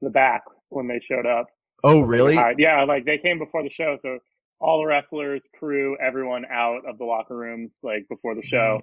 [0.02, 1.48] the back when they showed up.
[1.84, 2.36] Oh really?
[2.58, 4.20] Yeah, like they came before the show, so
[4.60, 8.82] all the wrestlers, crew, everyone out of the locker rooms like before the show,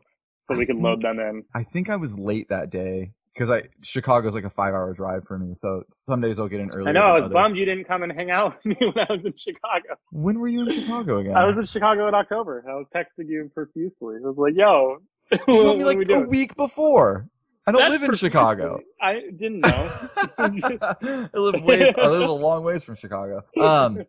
[0.51, 1.43] so we could load them in.
[1.55, 5.25] I think I was late that day because I Chicago's like a five hour drive
[5.27, 5.55] for me.
[5.55, 6.89] So some days I'll get in early.
[6.89, 9.13] I know I was bummed you didn't come and hang out with me when I
[9.13, 9.97] was in Chicago.
[10.13, 11.37] When were you in Chicago again?
[11.37, 12.65] I was in Chicago in October.
[12.69, 14.17] I was texting you profusely.
[14.23, 14.99] I was like, "Yo,
[15.33, 17.29] You told me like a doing?" week before.
[17.71, 18.17] I don't That's live in.
[18.17, 18.81] Chicago.
[19.01, 19.93] I didn't know.
[20.39, 23.43] I live way, I live a long ways from Chicago.
[23.61, 24.03] Um,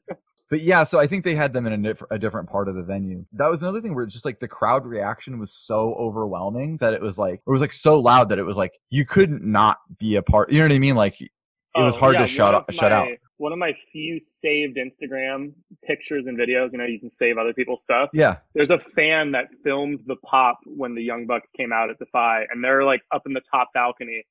[0.50, 2.82] but yeah, so I think they had them in a, a different part of the
[2.82, 3.26] venue.
[3.34, 6.93] That was another thing where it's just like the crowd reaction was so overwhelming that
[6.93, 9.78] it was like it was like so loud that it was like you couldn't not
[10.00, 10.52] be a part.
[10.52, 10.95] You know what I mean?
[10.95, 11.30] Like it
[11.76, 13.08] was Oh, hard yeah, to shut up, shut out.
[13.41, 16.71] One of my few saved Instagram pictures and videos.
[16.71, 18.12] You know, you can save other people's stuff.
[18.13, 21.97] Yeah, There's a fan that filmed the pop when the Young Bucks came out at
[21.97, 24.25] Defy, and they're like up in the top balcony,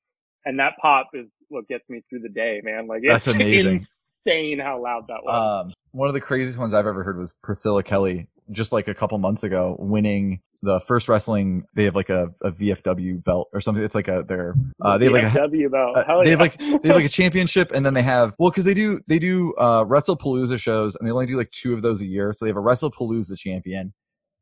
[0.45, 2.87] and that pop is what gets me through the day, man.
[2.87, 3.85] Like That's it's amazing.
[4.25, 5.65] insane how loud that was.
[5.65, 8.93] Um, one of the craziest ones I've ever heard was Priscilla Kelly, just like a
[8.93, 11.65] couple months ago, winning the first wrestling.
[11.73, 13.83] They have like a, a VFW belt or something.
[13.83, 16.39] It's like a their uh, they have like a VFW about uh, hell they have
[16.39, 19.19] like they have like a championship and then they have well because they do they
[19.19, 22.33] do uh wrestlepalooza shows and they only do like two of those a year.
[22.33, 23.93] So they have a wrestlepalooza champion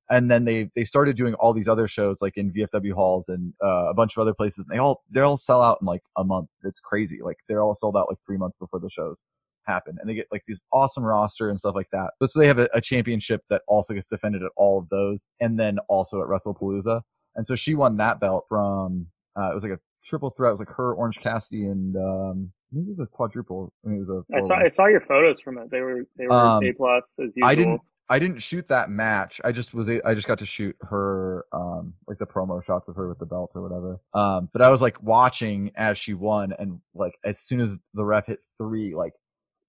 [0.09, 3.53] and then they they started doing all these other shows like in vfw halls and
[3.63, 6.01] uh, a bunch of other places and they all they all sell out in like
[6.17, 6.49] a month.
[6.63, 7.19] It's crazy.
[7.23, 9.21] Like they're all sold out like three months before the shows
[9.65, 12.47] happen and they get like these awesome roster and stuff like that but so they
[12.47, 16.21] have a, a championship that also gets defended at all of those and then also
[16.21, 17.01] at wrestlepalooza
[17.35, 20.49] and so she won that belt from uh, it was like a triple threat.
[20.49, 23.71] It was like her, Orange Cassidy, and um, maybe it was a quadruple.
[23.85, 24.35] I mean, it was a.
[24.35, 24.55] I saw.
[24.55, 25.69] I saw your photos from it.
[25.71, 27.49] They were they were Um, A plus as usual.
[27.49, 27.81] I didn't.
[28.11, 29.39] I didn't shoot that match.
[29.45, 29.87] I just was.
[29.87, 33.27] I just got to shoot her, um, like the promo shots of her with the
[33.27, 33.99] belt or whatever.
[34.15, 38.03] Um, but I was like watching as she won, and like as soon as the
[38.03, 39.13] ref hit three, like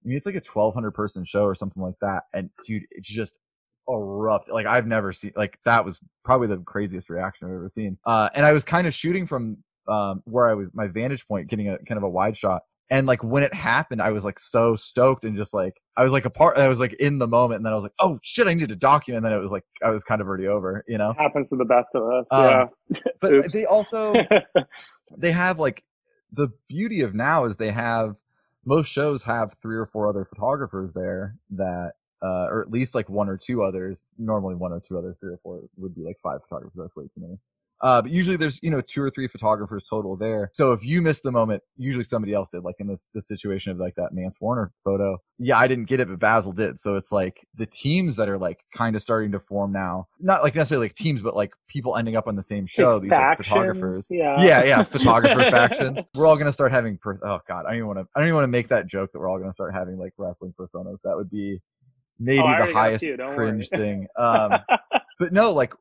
[0.03, 2.83] I mean, it's like a twelve hundred person show or something like that, and dude,
[2.91, 3.37] it just
[3.89, 4.53] erupted.
[4.53, 5.33] Like I've never seen.
[5.35, 7.97] Like that was probably the craziest reaction I've ever seen.
[8.05, 11.49] Uh, and I was kind of shooting from um where I was my vantage point,
[11.49, 12.63] getting a kind of a wide shot.
[12.89, 16.11] And like when it happened, I was like so stoked and just like I was
[16.11, 16.57] like a part.
[16.57, 18.67] I was like in the moment, and then I was like, "Oh shit, I need
[18.67, 21.13] to document." And then it was like I was kind of already over, you know.
[21.17, 22.25] happens to the best of us.
[22.31, 22.69] Um,
[23.21, 24.13] But they also
[25.17, 25.83] they have like
[26.33, 28.15] the beauty of now is they have
[28.65, 33.09] most shows have three or four other photographers there that uh or at least like
[33.09, 34.05] one or two others.
[34.17, 36.77] Normally one or two others three or four would be like five photographers.
[36.77, 37.37] That's way too many
[37.81, 41.01] uh but usually there's you know two or three photographers total there so if you
[41.01, 44.09] missed the moment usually somebody else did like in this this situation of like that
[44.13, 47.65] Mance Warner photo yeah I didn't get it but Basil did so it's like the
[47.65, 51.21] teams that are like kind of starting to form now not like necessarily like teams
[51.21, 54.41] but like people ending up on the same show these like photographers Yeah.
[54.43, 55.99] yeah, yeah, photographer factions.
[56.15, 56.97] We're all gonna start having.
[56.97, 58.07] Per- oh god, I don't even want to.
[58.15, 60.13] I don't even want to make that joke that we're all gonna start having like
[60.17, 60.97] wrestling personas.
[61.03, 61.59] That would be
[62.19, 64.07] maybe Oh, the highest you, cringe thing.
[64.17, 64.51] Um,
[65.19, 65.73] but no, like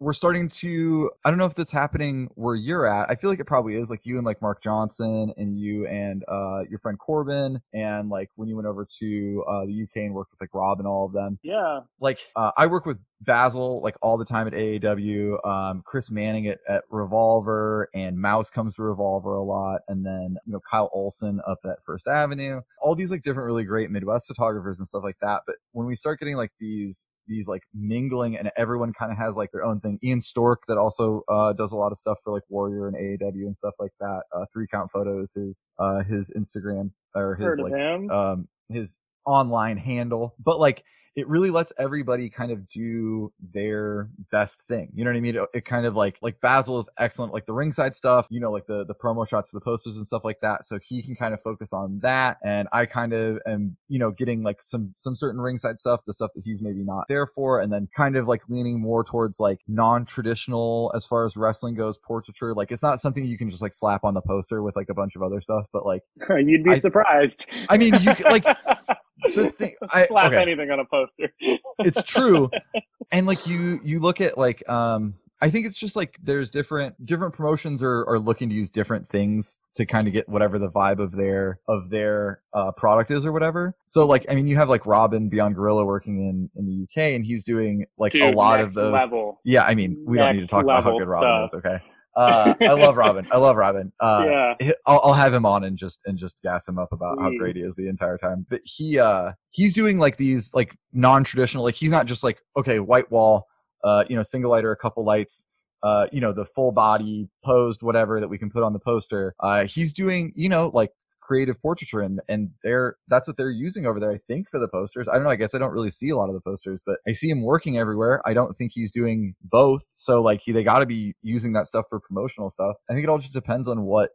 [0.00, 3.40] we're starting to i don't know if that's happening where you're at i feel like
[3.40, 6.98] it probably is like you and like mark johnson and you and uh your friend
[6.98, 10.54] corbin and like when you went over to uh the uk and worked with like
[10.54, 11.80] rob and all of them Yeah.
[12.00, 15.44] like uh, I work with Basil like all the time at AAW.
[15.44, 20.36] Um, Chris Manning at, at Revolver and Mouse comes to Revolver a lot, and then
[20.46, 22.60] you know Kyle Olson up at First Avenue.
[22.80, 25.42] All these like different really great Midwest photographers and stuff like that.
[25.46, 29.36] But when we start getting like these these like mingling and everyone kind of has
[29.36, 29.98] like their own thing.
[30.02, 33.46] Ian Stork that also uh, does a lot of stuff for like Warrior and AAW
[33.46, 34.22] and stuff like that.
[34.34, 39.76] Uh, three count photos his uh, his Instagram or his Heard like um his online
[39.76, 40.82] handle but like
[41.18, 45.34] it really lets everybody kind of do their best thing you know what i mean
[45.34, 48.52] it, it kind of like like basil is excellent like the ringside stuff you know
[48.52, 51.34] like the the promo shots the posters and stuff like that so he can kind
[51.34, 55.16] of focus on that and i kind of am you know getting like some some
[55.16, 58.28] certain ringside stuff the stuff that he's maybe not there for and then kind of
[58.28, 63.00] like leaning more towards like non-traditional as far as wrestling goes portraiture like it's not
[63.00, 65.40] something you can just like slap on the poster with like a bunch of other
[65.40, 66.02] stuff but like
[66.38, 67.46] You'd be I- surprised.
[67.68, 68.44] I mean, you like
[69.34, 71.32] the thing I, slap okay, anything on a poster.
[71.80, 72.50] it's true
[73.10, 77.04] and like you you look at like um i think it's just like there's different
[77.04, 80.68] different promotions are are looking to use different things to kind of get whatever the
[80.68, 84.56] vibe of their of their uh product is or whatever so like i mean you
[84.56, 88.18] have like robin beyond gorilla working in in the uk and he's doing like a
[88.18, 89.40] Dude, lot of those level.
[89.44, 91.60] yeah i mean we don't need to talk about how good robin stuff.
[91.60, 91.84] is okay
[92.18, 94.72] uh i love robin i love robin uh yeah.
[94.86, 97.56] I'll, I'll have him on and just and just gas him up about how great
[97.56, 98.46] he is the entire time.
[98.48, 102.80] But he uh he's doing like these like non-traditional like he's not just like okay
[102.80, 103.46] white wall
[103.84, 105.46] uh you know single light or a couple lights
[105.82, 109.34] uh you know the full body posed whatever that we can put on the poster.
[109.40, 110.90] Uh he's doing you know like
[111.28, 114.68] creative portraiture and and they're that's what they're using over there I think for the
[114.68, 115.06] posters.
[115.08, 116.96] I don't know I guess I don't really see a lot of the posters but
[117.06, 118.22] I see him working everywhere.
[118.26, 119.82] I don't think he's doing both.
[119.94, 122.76] So like he, they got to be using that stuff for promotional stuff.
[122.88, 124.10] I think it all just depends on what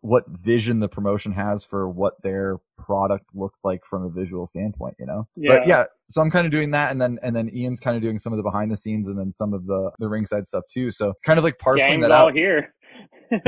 [0.00, 4.94] what vision the promotion has for what their product looks like from a visual standpoint,
[4.98, 5.26] you know?
[5.36, 5.68] But Yeah.
[5.68, 8.18] yeah, so I'm kind of doing that and then and then Ian's kind of doing
[8.20, 10.90] some of the behind the scenes and then some of the the ringside stuff too.
[10.92, 12.34] So kind of like parceling Gang's that all out.
[12.34, 12.72] here.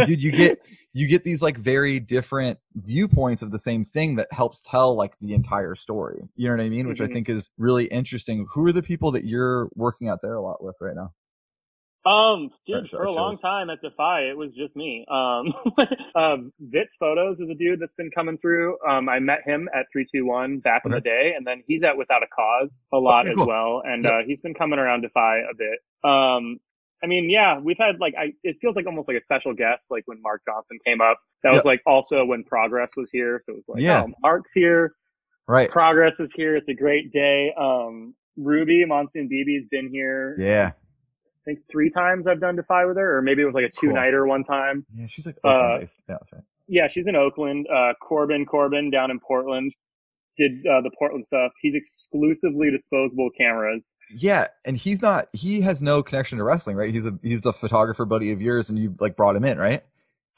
[0.07, 0.61] Dude, you get
[0.93, 5.15] you get these like very different viewpoints of the same thing that helps tell like
[5.21, 6.23] the entire story.
[6.37, 6.87] You know what I mean?
[6.89, 7.13] Which I Mhm.
[7.13, 8.47] think is really interesting.
[8.53, 11.13] Who are the people that you're working out there a lot with right now?
[12.07, 15.05] Um, dude, for a long time at Defy, it was just me.
[15.11, 15.53] Um,
[16.15, 18.79] um, Vitz Photos is a dude that's been coming through.
[18.89, 22.23] Um, I met him at 321 back in the day, and then he's at Without
[22.23, 23.47] a Cause a lot Okay, as cool.
[23.47, 24.13] well, and Yep.
[24.13, 25.79] uh, he's been coming around Defy a bit.
[26.03, 26.59] Um,
[27.03, 29.83] I mean, yeah, we've had like, I, it feels like almost like a special guest,
[29.91, 31.19] like when Mark Johnson came up.
[31.43, 34.05] That was like also when Progress was here, so it was like, Yeah.
[34.07, 34.93] oh, Mark's here,
[35.49, 35.71] Right.
[35.71, 36.55] Progress is here.
[36.57, 37.53] It's a great day.
[37.59, 40.37] Um, Ruby Monsoon BB's been here.
[40.39, 40.73] Yeah.
[40.73, 43.71] I think three times I've done Defy with her, or maybe it was like a
[43.71, 43.95] two Cool.
[43.97, 44.85] nighter one time.
[44.95, 45.99] Yeah, she's like Uh, based.
[46.09, 46.43] Yeah, right.
[46.69, 47.67] Yeah, she's in Oakland.
[47.75, 49.73] Uh, Corbin Corbin down in Portland
[50.39, 51.51] did uh, the Portland stuff.
[51.61, 53.83] He's exclusively disposable cameras.
[54.15, 55.29] Yeah, and he's not.
[55.33, 56.93] He has no connection to wrestling, right?
[56.95, 59.85] He's a he's the photographer buddy of yours, and you like brought him in, right?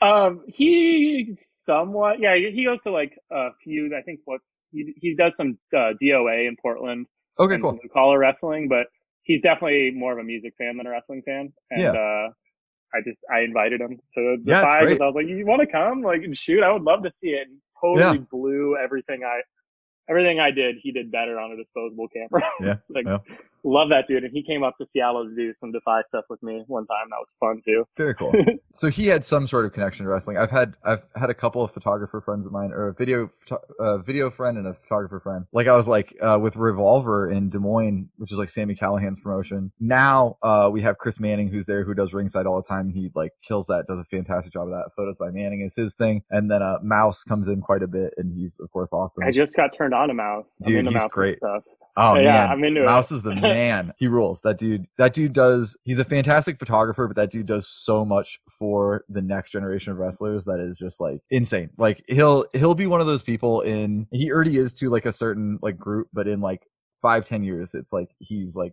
[0.01, 3.97] Um, he somewhat, yeah, he goes to like a few.
[3.99, 7.07] I think what's he he does some uh, DOA in Portland
[7.39, 7.83] Okay, cool.
[7.93, 8.87] collar wrestling, but
[9.25, 11.53] he's definitely more of a music fan than a wrestling fan.
[11.71, 11.97] And Yeah.
[11.97, 12.29] uh,
[12.95, 14.89] I just I invited him to the Yeah, five.
[14.89, 15.03] great.
[15.03, 16.03] I was like, you want to come?
[16.03, 17.49] Like, shoot, I would love to see it.
[17.49, 18.21] And totally Yeah.
[18.31, 19.41] blew everything I
[20.11, 20.77] everything I did.
[20.83, 22.43] He did better on a disposable camera.
[22.59, 23.19] Yeah, like yeah.
[23.65, 24.25] Love that dude.
[24.25, 27.09] And he came up to Seattle to do some Defy stuff with me one time.
[27.11, 27.85] That was fun too.
[27.97, 28.33] Very cool.
[28.75, 30.37] so he had some sort of connection to wrestling.
[30.37, 33.31] I've had I've had a couple of photographer friends of mine, or a video
[33.79, 35.47] uh, video friend and a photographer friend.
[35.53, 39.21] Like I was like uh, with Revolver in Des Moines, which is like Sami Callihan's
[39.21, 39.73] promotion.
[39.81, 42.91] Now uh, we have Chris Manning, who's there, who does ringside all the time.
[42.91, 44.91] He like kills that, does a fantastic job of that.
[44.97, 48.15] Photos by Manning is his thing, and then uh, Mouse comes in quite a bit,
[48.17, 49.25] and he's of course awesome.
[49.25, 50.57] I just got turned on to Mouse.
[50.65, 51.39] Dude, he's Mouse great.
[51.97, 53.17] Oh yeah, man, I'm into Mouse it.
[53.17, 53.93] is the man.
[53.99, 54.41] He rules.
[54.43, 54.87] That dude.
[54.97, 55.77] That dude does.
[55.85, 59.99] He's a fantastic photographer, but that dude does so much for the next generation of
[59.99, 61.71] wrestlers that is just like insane.
[61.77, 64.07] Like he'll he'll be one of those people in.
[64.11, 66.63] He already is to like a certain like group, but in like
[67.03, 68.73] five ten years, it's like he's like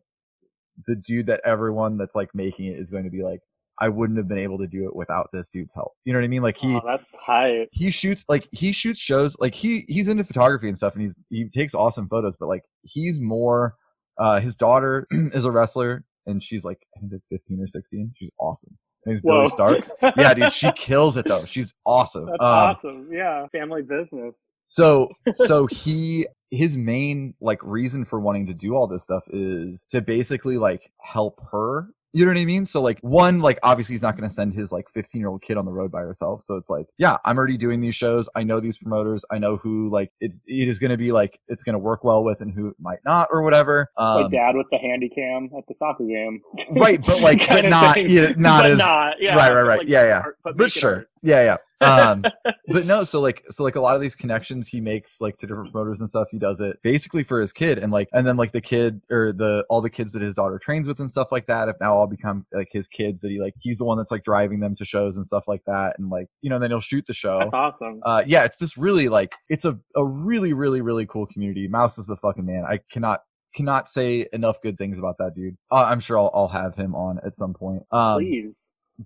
[0.87, 3.41] the dude that everyone that's like making it is going to be like.
[3.79, 5.93] I wouldn't have been able to do it without this dude's help.
[6.03, 6.41] You know what I mean?
[6.41, 7.69] Like he oh, that's hype.
[7.71, 11.15] he shoots like he shoots shows like he he's into photography and stuff and he's
[11.29, 13.75] he takes awesome photos but like he's more
[14.17, 18.29] uh his daughter is a wrestler and she's like i think 15 or 16 she's
[18.39, 23.09] awesome name's Billie Starkz yeah dude she kills it though she's awesome That's um awesome.
[23.11, 24.35] Yeah, family business.
[24.67, 29.85] so so he his main like reason for wanting to do all this stuff is
[29.91, 32.65] to basically like help her You know what I mean?
[32.65, 35.43] So like one, like obviously he's not going to send his like 15 year old
[35.43, 36.41] kid on the road by herself.
[36.41, 38.27] So it's like, yeah, I'm already doing these shows.
[38.35, 39.23] I know these promoters.
[39.31, 42.03] I know who like it's it is going to be like it's going to work
[42.03, 43.89] well with and who it might not or whatever.
[43.97, 46.41] My Um, dad with the handy cam at the soccer game.
[46.71, 49.77] right, but like, but not, you know, not But as not, yeah, right, right, right.
[49.79, 50.23] like, yeah, yeah.
[50.43, 51.09] but But sure, art.
[51.21, 51.57] yeah, yeah.
[51.81, 52.23] Um,
[52.67, 55.47] but no, so like, so like a lot of these connections he makes like to
[55.47, 56.27] different promoters and stuff.
[56.31, 59.31] He does it basically for his kid, and like, and then like the kid or
[59.31, 61.67] the all the kids that his daughter trains with and stuff like that.
[61.67, 63.53] Have now all become like his kids that he like.
[63.59, 66.27] He's the one that's like driving them to shows and stuff like that, and like
[66.41, 67.39] you know, then he'll shoot the show.
[67.39, 68.01] That's awesome.
[68.05, 71.67] Uh, yeah, it's this really like it's a a really really really cool community.
[71.67, 72.65] Mouse is the fucking man.
[72.67, 73.21] I cannot
[73.55, 75.57] cannot say enough good things about that dude.
[75.71, 77.83] Uh, I'm sure I'll, I'll have him on at some point.
[77.91, 78.53] Um, Please.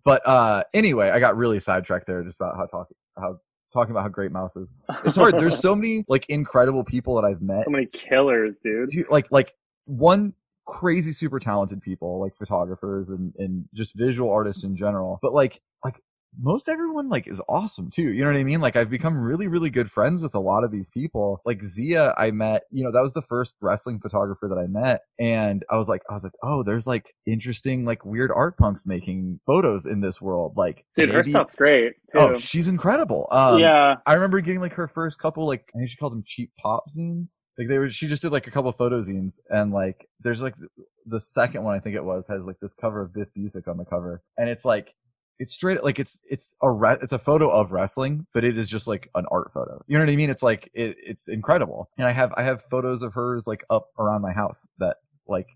[0.04, 3.38] But uh anyway i got really sidetracked there just about how talking how
[3.74, 4.72] talking about how great mouse is.
[5.04, 5.38] It's hard.
[5.38, 7.66] There's so many like incredible people that i've met.
[7.66, 8.90] So many killers, dude.
[9.10, 9.54] Like like
[9.86, 10.34] one
[10.66, 15.20] crazy super talented people like photographers and and just visual artists in general.
[15.22, 16.00] But like like
[16.42, 19.48] most everyone like is awesome too you know what i mean like i've become really
[19.48, 22.92] really good friends with a lot of these people like zia i met you know
[22.92, 26.24] that was the first wrestling photographer that i met and i was like i was
[26.24, 30.86] like oh there's like interesting like weird art punks making photos in this world like
[30.96, 31.94] Dude, her stuff's great.
[32.12, 32.20] Too.
[32.20, 33.96] oh she's incredible um yeah.
[34.06, 36.86] I remember getting like her first couple like I think she called them cheap pop
[36.96, 37.42] zines.
[37.58, 40.42] Like they were she just did like a couple of photo zines and like there's
[40.42, 40.68] like the,
[41.06, 43.78] the second one I think it was has like this cover of Biff Busick on
[43.78, 44.96] the cover and it's like
[45.40, 48.70] it's straight like it's it's a re- it's a photo of wrestling but it is
[48.70, 49.82] just like an art photo.
[49.88, 50.30] You know what I mean?
[50.30, 51.90] It's like it, it's incredible.
[51.98, 55.48] And I have I have photos of hers like up around my house that like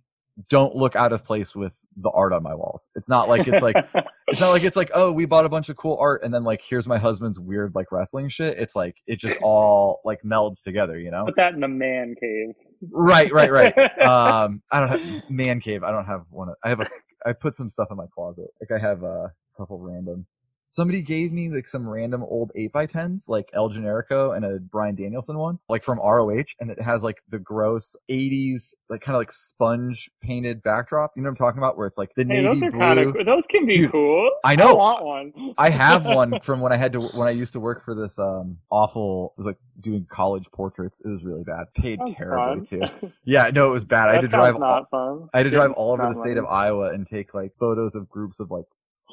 [0.50, 2.88] don't look out of place with the art on my walls.
[2.96, 3.76] It's not like it's like
[4.28, 6.44] it's not like it's like oh we bought a bunch of cool art and then
[6.44, 10.62] like here's my husband's weird like wrestling shit it's like it just all like melds
[10.62, 12.54] together you know Put that in a man cave.
[12.92, 16.82] right right right um i don't have man cave i don't have one i have
[16.82, 16.88] a
[17.26, 20.26] i put some stuff in my closet like i have a couple random
[20.70, 25.38] somebody gave me like some random old 8x10s like el generico and a bryan danielson
[25.38, 29.32] one like from roh and it has like the gross 80s like kind of like
[29.32, 32.60] sponge painted backdrop you know what i'm talking about where it's like the Hey, navy
[32.60, 34.30] those blue kind of those can be Dude, cool.
[34.44, 34.72] I know.
[34.72, 35.54] I want one.
[35.58, 38.20] I have one from when I had to when I used to work for this
[38.20, 41.02] um awful it was like doing college portraits.
[41.04, 41.66] It was really bad.
[41.76, 42.90] Paid Sounds terribly fun.
[43.02, 43.12] too.
[43.26, 44.10] Yeah, no, it was bad.
[44.10, 45.30] I had to drive sounds all, not fun.
[45.34, 46.46] I had to drive all over the state of.
[46.46, 48.66] Iowa and take like photos of groups of like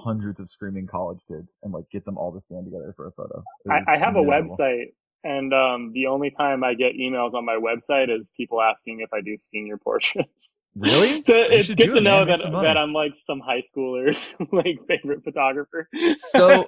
[0.04, 3.12] hundreds of screaming college kids and like get them all to stand together for a
[3.12, 3.42] photo.
[3.70, 4.92] I, I have a website,
[5.24, 9.12] and um, the only time I get emails on my website is people asking if
[9.12, 10.54] I do senior portraits.
[10.76, 11.22] Really?
[11.26, 12.24] so You it's good to know.
[12.24, 15.88] Make that that I'm like some high schooler's like favorite photographer.
[16.16, 16.66] So,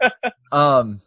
[0.53, 1.03] um,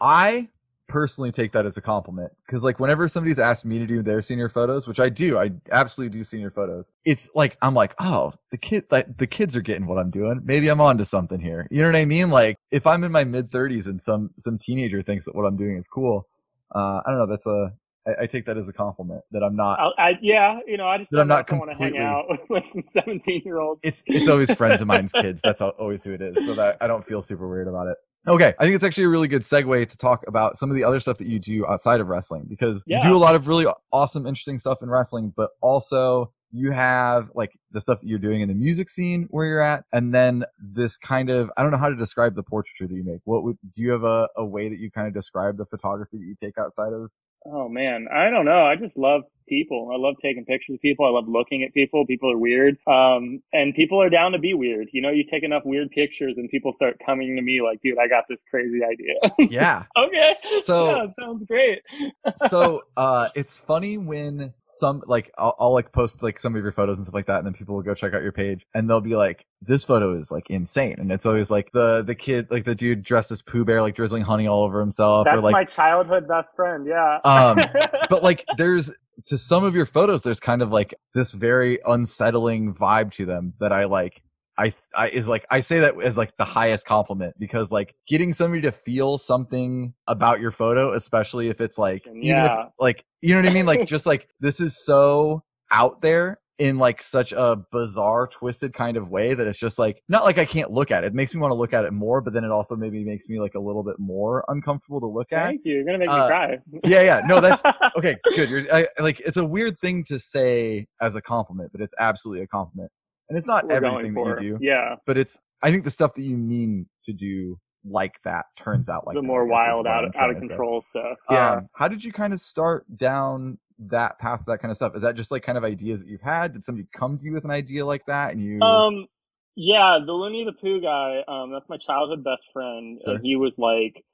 [0.00, 0.48] I
[0.88, 4.20] personally take that as a compliment because, like, whenever somebody's asked me to do their
[4.20, 6.90] senior photos, which I do, I absolutely do senior photos.
[7.04, 10.40] It's like I'm like, oh, the kid, like, the kids are getting what I'm doing.
[10.44, 11.66] Maybe I'm onto something here.
[11.70, 12.30] You know what I mean?
[12.30, 15.56] Like, if I'm in my mid 30s and some some teenager thinks that what I'm
[15.56, 16.28] doing is cool,
[16.74, 17.26] uh, I don't know.
[17.26, 17.72] That's a
[18.06, 19.78] I, I take that as a compliment that I'm not.
[19.80, 22.26] I, I yeah, you know, I just That I'm not don't want to hang out
[22.48, 23.80] with some 17 year olds.
[23.82, 25.40] it's it's always friends of mine's kids.
[25.42, 26.46] That's always who it is.
[26.46, 27.96] So that I don't feel super weird about it.
[28.28, 30.82] Okay, I think it's actually a really good segue to talk about some of the
[30.82, 33.66] other stuff that you do outside of wrestling because you do a lot of really
[33.92, 38.40] awesome, interesting stuff in wrestling, but also you have like the stuff that you're doing
[38.40, 41.78] in the music scene where you're at, and then this kind of I don't know
[41.78, 43.20] how to describe the portraiture that you make.
[43.24, 46.18] What would do you have a, a way that you kind of describe the photography
[46.18, 47.10] that you take outside of?
[47.44, 48.66] Oh man, I don't know.
[48.66, 49.90] I just love people.
[49.92, 51.06] I love taking pictures of people.
[51.06, 52.06] I love looking at people.
[52.06, 52.76] People are weird.
[52.86, 54.88] Um, and people are down to be weird.
[54.92, 57.98] You know, you take enough weird pictures and people start coming to me like, dude,
[57.98, 59.14] I got this crazy idea.
[59.56, 59.84] Yeah.
[59.96, 60.34] okay.
[60.62, 61.80] So- yeah, sounds great.
[62.48, 66.72] so uh it's funny when some like I'll, I'll like post like some of your
[66.72, 68.88] photos and stuff like that and then people will go check out your page and
[68.90, 72.50] they'll be like this photo is like insane and it's always like the the kid
[72.50, 75.40] like the dude dressed as Pooh Bear like drizzling honey all over himself That's or
[75.40, 76.86] like my childhood best friend.
[76.86, 77.18] Yeah.
[77.24, 77.58] um
[78.10, 78.92] but like there's
[79.24, 83.54] to some of your photos there's kind of like this very unsettling vibe to them
[83.60, 84.22] that I like
[84.58, 88.32] I, I is like I say that as like the highest compliment because like getting
[88.32, 92.68] somebody to feel something about your photo, especially if it's like even if, Yeah.
[92.78, 96.78] like you know what I mean, like just like this is so out there in
[96.78, 100.44] like such a bizarre, twisted kind of way that it's just like not like I
[100.46, 101.08] can't look at it.
[101.08, 103.28] It makes me want to look at it more, but then it also maybe makes
[103.28, 105.44] me like a little bit more uncomfortable to look at.
[105.46, 105.74] Thank you.
[105.74, 106.58] You're gonna make Uh, me cry.
[106.84, 107.62] Yeah, yeah, no, that's
[107.98, 108.48] okay, good.
[108.48, 112.42] You're I, like it's a weird thing to say as a compliment, but it's absolutely
[112.44, 112.90] a compliment,
[113.28, 114.96] and it's not We're everything that you do, Yeah.
[115.06, 115.38] but it's.
[115.62, 117.58] I think the stuff that you mean to do
[117.88, 120.30] like that turns out like the that, more I guess, is wild out of, out
[120.30, 121.16] of control stuff.
[121.30, 121.50] Yeah.
[121.52, 124.96] Um, how did you kind of start down that path, that kind of stuff?
[124.96, 126.52] Is that just like kind of ideas that you've had?
[126.52, 128.60] Did somebody come to you with an idea like that, and you?
[128.60, 129.06] Um,
[129.54, 133.00] Yeah, the Looney the Pooh guy, um, that's my childhood best friend.
[133.04, 133.14] Sure.
[133.14, 134.04] And he was like,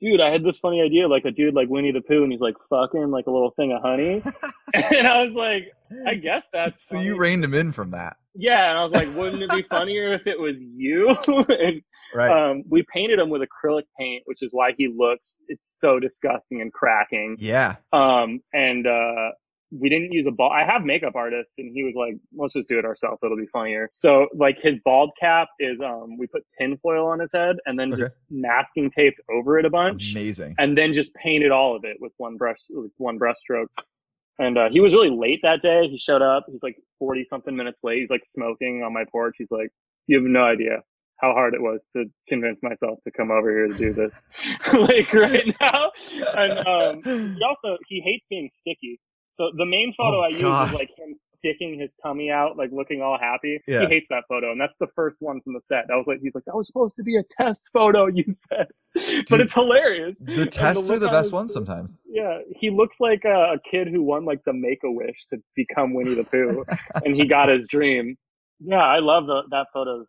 [0.00, 2.40] dude, I had this funny idea, like a dude like Winnie the Pooh, and he's
[2.40, 4.22] like fucking like a little thing of honey.
[4.74, 5.72] and I was like,
[6.06, 9.08] I guess that's so you reined him in from that, Yeah, and I was like,
[9.16, 11.10] wouldn't it be funnier if it was you?
[11.48, 11.82] and
[12.14, 12.50] right?
[12.50, 16.60] um, we painted him with acrylic paint, which is why he looks it's so disgusting
[16.62, 17.36] and cracking.
[17.40, 17.76] yeah.
[17.92, 19.30] Um, and uh,
[19.70, 20.50] we didn't use a ball.
[20.50, 23.18] I have makeup artist, and he was like, "Let's just do it ourselves.
[23.22, 27.28] It'll be funnier." So, like, his bald cap is um, we put tinfoil on his
[27.34, 28.02] head, and then Okay.
[28.02, 30.54] just masking taped over it a bunch, Amazing.
[30.58, 33.70] and then just painted all of it with one brush, with one brush stroke.
[34.38, 35.88] And uh, he was really late that day.
[35.88, 36.46] He showed up.
[36.50, 38.00] He's like forty something minutes late.
[38.00, 39.34] He's like smoking on my porch.
[39.38, 39.70] He's like,
[40.06, 40.82] "You have no idea."
[41.20, 44.28] How hard it was to convince myself to come over here to do this,
[44.72, 45.90] like right now.
[46.36, 47.02] And um,
[47.36, 49.00] he also he hates being sticky.
[49.34, 50.68] So the main photo Oh, I use God.
[50.68, 53.60] is like him sticking his tummy out, like looking all happy.
[53.66, 53.80] Yeah.
[53.82, 55.84] He hates that photo, and that's the first one from the set.
[55.92, 58.66] I was like, he's like, that was supposed to be a test photo, you said,
[58.96, 60.18] Dude, but it's hilarious.
[60.20, 62.02] The tests are the best his- ones sometimes.
[62.08, 65.38] Yeah, he looks like a, a kid who won like the Make a Wish to
[65.56, 66.64] become Winnie the Pooh,
[67.04, 68.16] and he got his dream.
[68.60, 70.04] Yeah, I love the, that photo.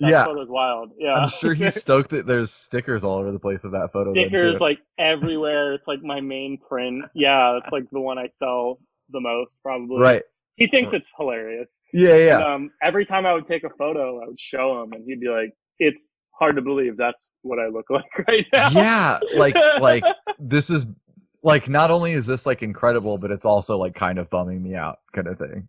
[0.00, 0.24] That Yeah.
[0.26, 0.90] photo's wild.
[0.98, 4.12] Yeah, I'm sure he's stoked that there's stickers all over the place of that photo.
[4.12, 5.72] stickers like everywhere.
[5.72, 7.06] It's like my main print.
[7.14, 9.98] Yeah, it's like the one I sell the most probably.
[10.02, 10.22] right.
[10.56, 11.82] He thinks it's hilarious.
[11.92, 12.36] Yeah, yeah.
[12.36, 15.20] And, um, every time I would take a photo, I would show him, and he'd
[15.20, 19.56] be like, "It's hard to believe that's what I look like right now." yeah like
[19.80, 20.04] like
[20.38, 20.86] this is
[21.42, 24.74] like not only is this like incredible but it's also like kind of bumming me
[24.74, 25.68] out kind of thing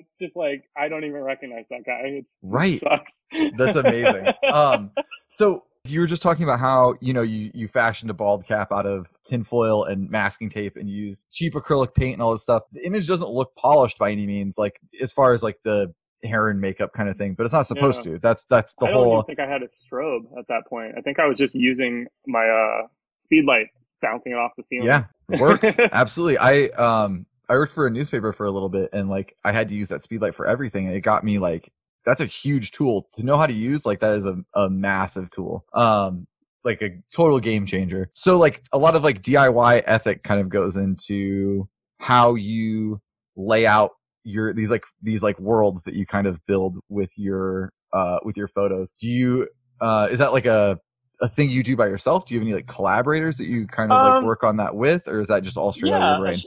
[0.00, 2.00] it's just like I don't even recognize that guy.
[2.04, 3.12] It's, right it sucks.
[3.56, 4.90] that's amazing um
[5.28, 8.70] so you were just talking about how you know you you fashioned a bald cap
[8.72, 12.64] out of tinfoil and masking tape and used cheap acrylic paint and all this stuff
[12.72, 16.48] the image doesn't look polished by any means like as far as like the hair
[16.48, 18.92] and makeup kind of thing but it's not supposed to that's that's the whole I
[18.92, 20.94] don't whole even think I had a strobe at that point.
[20.96, 22.86] I think I was just using my uh
[23.22, 23.68] speed light,
[24.02, 24.86] bouncing it off the ceiling.
[24.86, 25.78] Yeah, it works.
[25.92, 26.36] Absolutely.
[26.38, 29.68] I um I worked for a newspaper for a little bit and like I had
[29.70, 31.72] to use that speed light for everything and it got me like
[32.04, 35.30] that's a huge tool to know how to use like that is a, a massive
[35.30, 35.64] tool.
[35.74, 36.26] Um
[36.64, 38.10] like a total game changer.
[38.14, 43.00] So like a lot of like DIY ethic kind of goes into how you
[43.36, 43.92] lay out
[44.24, 48.36] your these like these like worlds that you kind of build with your uh with
[48.36, 48.92] your photos.
[49.00, 49.48] Do you
[49.80, 50.78] uh is that like a
[51.22, 52.26] a thing you do by yourself?
[52.26, 54.74] Do you have any like collaborators that you kind of like Um, work on that
[54.74, 56.42] with, or is that just all straight out of yeah, your brain?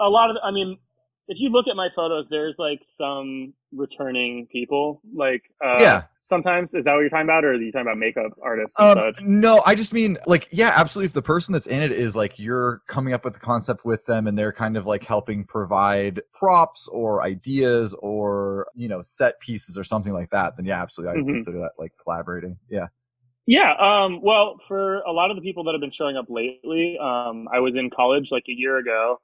[0.00, 0.78] a lot of, I mean,
[1.28, 5.00] if you look at my photos, there's like some returning people.
[5.14, 6.02] Like, uh, Yeah.
[6.24, 8.78] Sometimes is that what you're talking about, or are you talking about makeup artists?
[8.78, 11.06] Um, no, I just mean like, yeah, absolutely.
[11.06, 14.06] If the person that's in it is like you're coming up with the concept with
[14.06, 19.40] them and they're kind of like helping provide props or ideas or, you know, set
[19.40, 21.10] pieces or something like that, then yeah, absolutely.
[21.10, 21.34] I would Mhm.
[21.38, 22.56] consider that like collaborating.
[22.70, 22.86] Yeah.
[23.46, 23.74] Yeah.
[23.80, 27.48] Um, well, for a lot of the people that have been showing up lately, um,
[27.52, 29.20] I was in college like a year ago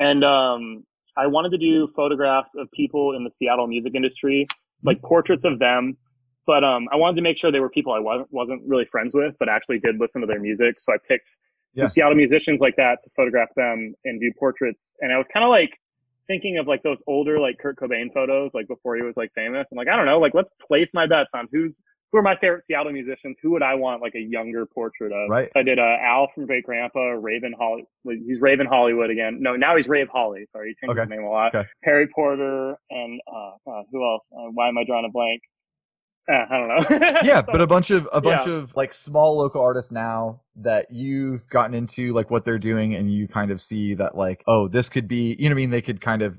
[0.00, 0.84] and, um,
[1.16, 4.46] I wanted to do photographs of people in the Seattle music industry,
[4.82, 5.96] like portraits of them.
[6.46, 9.14] But, um, I wanted to make sure they were people I wasn't, wasn't really friends
[9.14, 10.76] with, but actually did listen to their music.
[10.80, 11.28] So I picked
[11.74, 14.96] some Seattle musicians like that to photograph them and do portraits.
[15.00, 15.70] And I was kind of like
[16.26, 19.66] thinking of like those older, like Kurt Cobain photos, like before he was like famous.
[19.70, 21.80] I'm like, I don't know, like let's place my bets on who's,
[22.12, 23.38] who are my favorite Seattle musicians?
[23.42, 25.30] Who would I want like a younger portrait of?
[25.30, 25.48] Right.
[25.56, 27.84] I did uh, Al from Great Grandpa, Raven Holly.
[28.04, 29.38] He's Raven Hollywood again.
[29.40, 30.46] No, now he's Rave Holly.
[30.52, 31.08] Sorry, he changed Okay.
[31.08, 31.54] his name a lot.
[31.54, 31.66] Okay.
[31.84, 34.28] Harry Porter and uh, uh who else?
[34.32, 35.40] Uh, why am I drawing a blank?
[36.30, 37.08] Uh, I don't know.
[37.24, 38.52] yeah, So- but a bunch of a bunch Yeah.
[38.54, 43.12] of like small local artists now that you've gotten into like what they're doing and
[43.12, 45.70] you kind of see that like oh this could be you know what I mean
[45.70, 46.38] they could kind of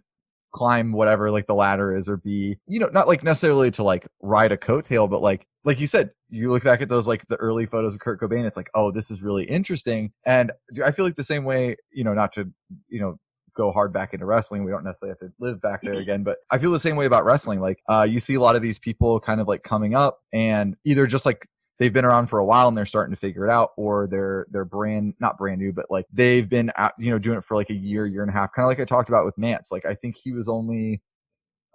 [0.54, 4.08] climb whatever like the ladder is or be you know not like necessarily to like
[4.22, 7.36] ride a coattail but like like you said you look back at those like the
[7.38, 10.52] early photos of Kurt Cobain it's like oh this is really interesting and
[10.84, 12.52] I feel like the same way you know not to
[12.88, 13.18] you know
[13.56, 14.64] go hard back into wrestling.
[14.64, 17.06] We don't necessarily have to live back there again, but I feel the same way
[17.06, 17.60] about wrestling.
[17.60, 20.76] Like, uh, you see a lot of these people kind of like coming up and
[20.86, 21.48] either just like
[21.80, 24.46] they've been around for a while and they're starting to figure it out or they're,
[24.52, 27.56] they're brand, not brand new, but like they've been out, you know, doing it for
[27.56, 28.54] like a year, year and a half.
[28.54, 29.72] Kind of like I talked about with Mance.
[29.72, 31.02] Like, I think he was only,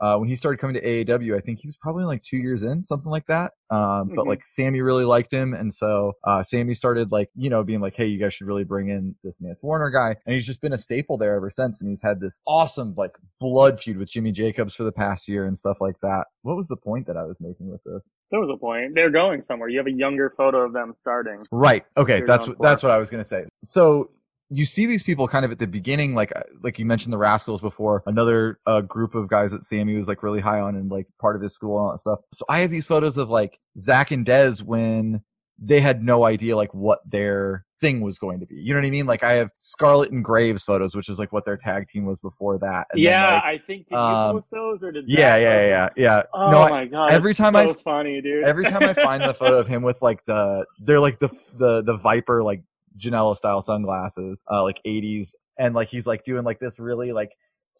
[0.00, 2.62] uh, when he started coming to AAW, I think he was probably like two years
[2.62, 3.52] in, something like that.
[3.70, 4.28] Um, but Mhm.
[4.28, 5.52] like Sami really liked him.
[5.52, 8.64] And so, uh, Sami started like, you know, being like, Hey, you guys should really
[8.64, 10.16] bring in this Mance Warner guy.
[10.24, 11.80] And he's just been a staple there ever since.
[11.80, 15.44] And he's had this awesome like blood feud with Jimmy Jacobs for the past year
[15.44, 16.26] and stuff like that.
[16.42, 18.08] What was the point that I was making with this?
[18.30, 18.92] There was a point.
[18.94, 19.68] They're going somewhere.
[19.68, 21.42] You have a younger photo of them starting.
[21.52, 21.84] Right.
[21.96, 22.22] Okay.
[22.22, 23.44] That's what, that's what I was going to say.
[23.62, 24.10] So
[24.50, 27.18] you see these people kind of at the beginning, like uh, like you mentioned the
[27.18, 30.90] Rascalz before, another uh, group of guys that Sami was like really high on and
[30.90, 32.20] like part of his school and all that stuff.
[32.32, 35.22] So I have these photos of like Zach and Dez when
[35.58, 38.56] they had no idea like what their thing was going to be.
[38.56, 39.06] You know what I mean?
[39.06, 42.20] Like I have Scarlett and Graves photos, which is like what their tag team was
[42.20, 42.86] before that.
[42.92, 45.66] And then, yeah, like, I think did you um, post those or did yeah, yeah,
[45.66, 46.22] yeah, yeah.
[46.32, 47.12] Oh no, my god!
[47.12, 48.44] every time I so f- funny, dude.
[48.44, 51.82] every time I find the photo of him with like the they're like the the
[51.82, 52.62] the Viper like
[52.96, 57.32] Janela style sunglasses, uh, like 80s, and like he's like doing like this really like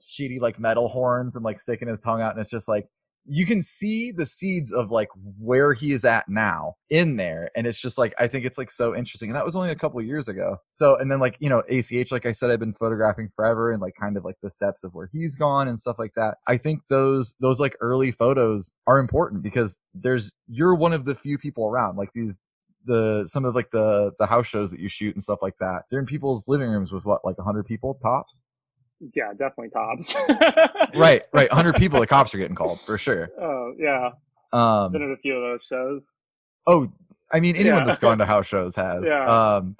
[0.02, 2.86] shitty like metal horns and like sticking his tongue out, and it's just like
[3.30, 7.66] you can see the seeds of like where he is at now in there and
[7.66, 10.00] it's just like i think it's like so interesting and that was only a couple
[10.00, 10.56] years ago.
[10.70, 13.82] So and then like you know ach like i said i've been photographing forever and
[13.82, 16.38] like kind of like the steps of where he's gone and stuff like that.
[16.46, 21.14] I think those those like early photos are important because there's you're one of the
[21.14, 22.38] few people around like these
[22.88, 25.82] the some of like the the house shows that you shoot and stuff like that
[25.90, 28.42] they're in people's living rooms with what like 100 people tops
[29.14, 30.16] yeah, definitely tops.
[30.96, 34.10] right right 100 people the cops are getting called for sure Oh yeah,
[34.52, 36.02] um been at a few of those shows.
[36.66, 36.90] Oh,
[37.32, 37.84] I mean, anyone Yeah.
[37.84, 39.04] that's gone to house shows has.
[39.06, 39.24] Yeah.
[39.56, 39.76] Um,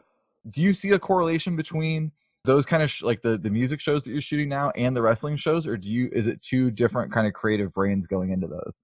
[0.48, 2.12] do you see a correlation between
[2.44, 5.02] those kind of sh- like the the music shows that you're shooting now and the
[5.02, 8.46] wrestling shows, or do you is it two different kind of creative brains going into
[8.46, 8.78] those?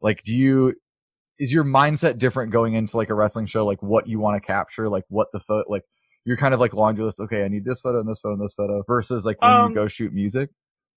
[0.00, 0.74] Like, do you
[1.38, 4.46] is your mindset different going into like a wrestling show, like what you want to
[4.46, 5.84] capture, like what the photo, like
[6.24, 7.20] you're kind of like laundry list.
[7.20, 9.58] Okay, I need this photo and this photo and this photo versus like when Um,
[9.58, 10.50] you go shoot music.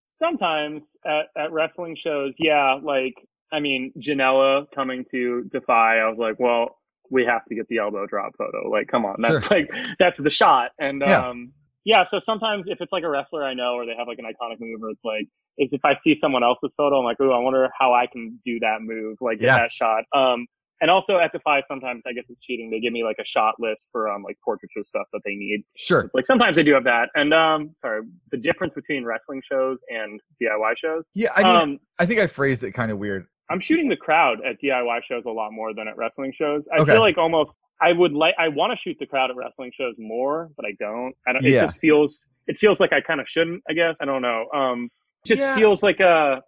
[0.09, 3.15] Sometimes at, at wrestling shows, yeah, like
[3.51, 6.77] I mean, Janela coming to Defy, I was like, well,
[7.09, 8.69] we have to get the elbow drop photo.
[8.69, 10.71] Like, come on, that's like that's the shot.
[10.79, 11.25] And Yeah.
[11.29, 11.53] um,
[11.85, 12.03] yeah.
[12.03, 14.57] So sometimes if it's like a wrestler I know, or they have like an iconic
[14.59, 15.27] move, or it's like,
[15.57, 18.39] is if I see someone else's photo, I'm like, oh, I wonder how I can
[18.45, 19.57] do that move, like get Yeah.
[19.57, 20.03] that shot.
[20.15, 20.45] Um,
[20.81, 22.71] and also at Defy, sometimes I guess it's cheating.
[22.71, 25.63] They give me like a shot list for um like portraiture stuff that they need.
[25.77, 26.01] Sure.
[26.01, 27.09] It's like sometimes I do have that.
[27.13, 28.01] And um, sorry,
[28.31, 31.03] the difference between wrestling shows and DIY shows.
[31.13, 33.27] Yeah, I mean, um, I think I phrased it kind of weird.
[33.49, 36.67] I'm shooting the crowd at DIY shows a lot more than at wrestling shows.
[36.73, 36.91] I Okay.
[36.93, 39.95] feel like almost I would like I want to shoot the crowd at wrestling shows
[39.97, 41.13] more, but I don't.
[41.27, 41.45] I don't.
[41.45, 41.61] It Yeah.
[41.61, 43.61] just feels it feels like I kind of shouldn't.
[43.69, 44.47] I guess I don't know.
[44.53, 44.89] Um,
[45.25, 45.53] just Yeah.
[45.53, 46.41] feels like a.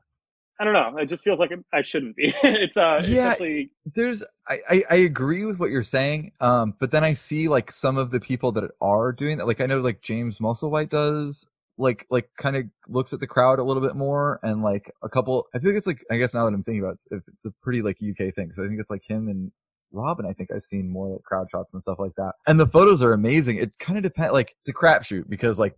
[0.60, 0.98] I don't know.
[0.98, 2.34] It just feels like I shouldn't be.
[2.44, 3.32] it's uh, Yeah.
[3.34, 7.50] especially there's I, I I agree with what you're saying um but then i see
[7.50, 10.88] like some of the people that are doing that like i know like james musselwhite
[10.88, 11.46] does
[11.84, 15.10] like like kind of looks at the crowd a little bit more and like a
[15.10, 17.52] couple i think it's like i guess now that i'm thinking about it it's a
[17.62, 19.52] pretty like uk thing so i think it's like him and
[19.92, 22.34] robin i think i've seen more like crowd shots and stuff like that.
[22.48, 23.58] And the photos are amazing.
[23.58, 25.76] It kind of depends like it's a crapshoot because like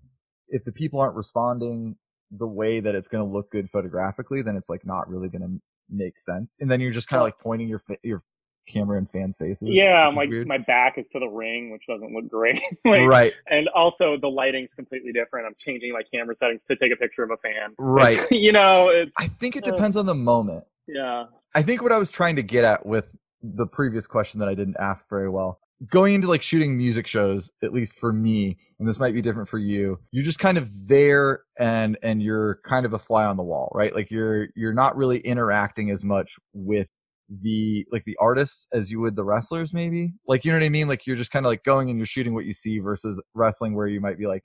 [0.47, 1.97] if the people aren't responding
[2.31, 5.41] the way that it's going to look good photographically then it's like not really going
[5.41, 6.55] to make sense.
[6.59, 8.23] And then you're just kind of like pointing your your
[8.67, 10.09] camera in fans faces yeah.
[10.13, 12.61] My my back is to the ring, which doesn't look great.
[12.85, 15.47] like, right And also the lighting's completely different.
[15.47, 17.75] I'm changing my camera settings to take a picture of a fan.
[17.77, 21.25] right you know, it's i think it Uh, depends on the moment yeah.
[21.53, 23.09] I think what I was trying to get at with
[23.41, 27.51] the previous question that I didn't ask very well, going into like shooting music shows,
[27.63, 30.69] at least for me, and this might be different for you, you're just kind of
[30.87, 33.93] there and and you're kind of a fly on the wall, right?
[33.93, 36.89] Like you're you're not really interacting as much with
[37.29, 40.69] the like the artists as you would the wrestlers maybe like you know what i
[40.69, 43.21] mean like you're just kind of like going and you're shooting what you see versus
[43.33, 44.43] wrestling where you might be like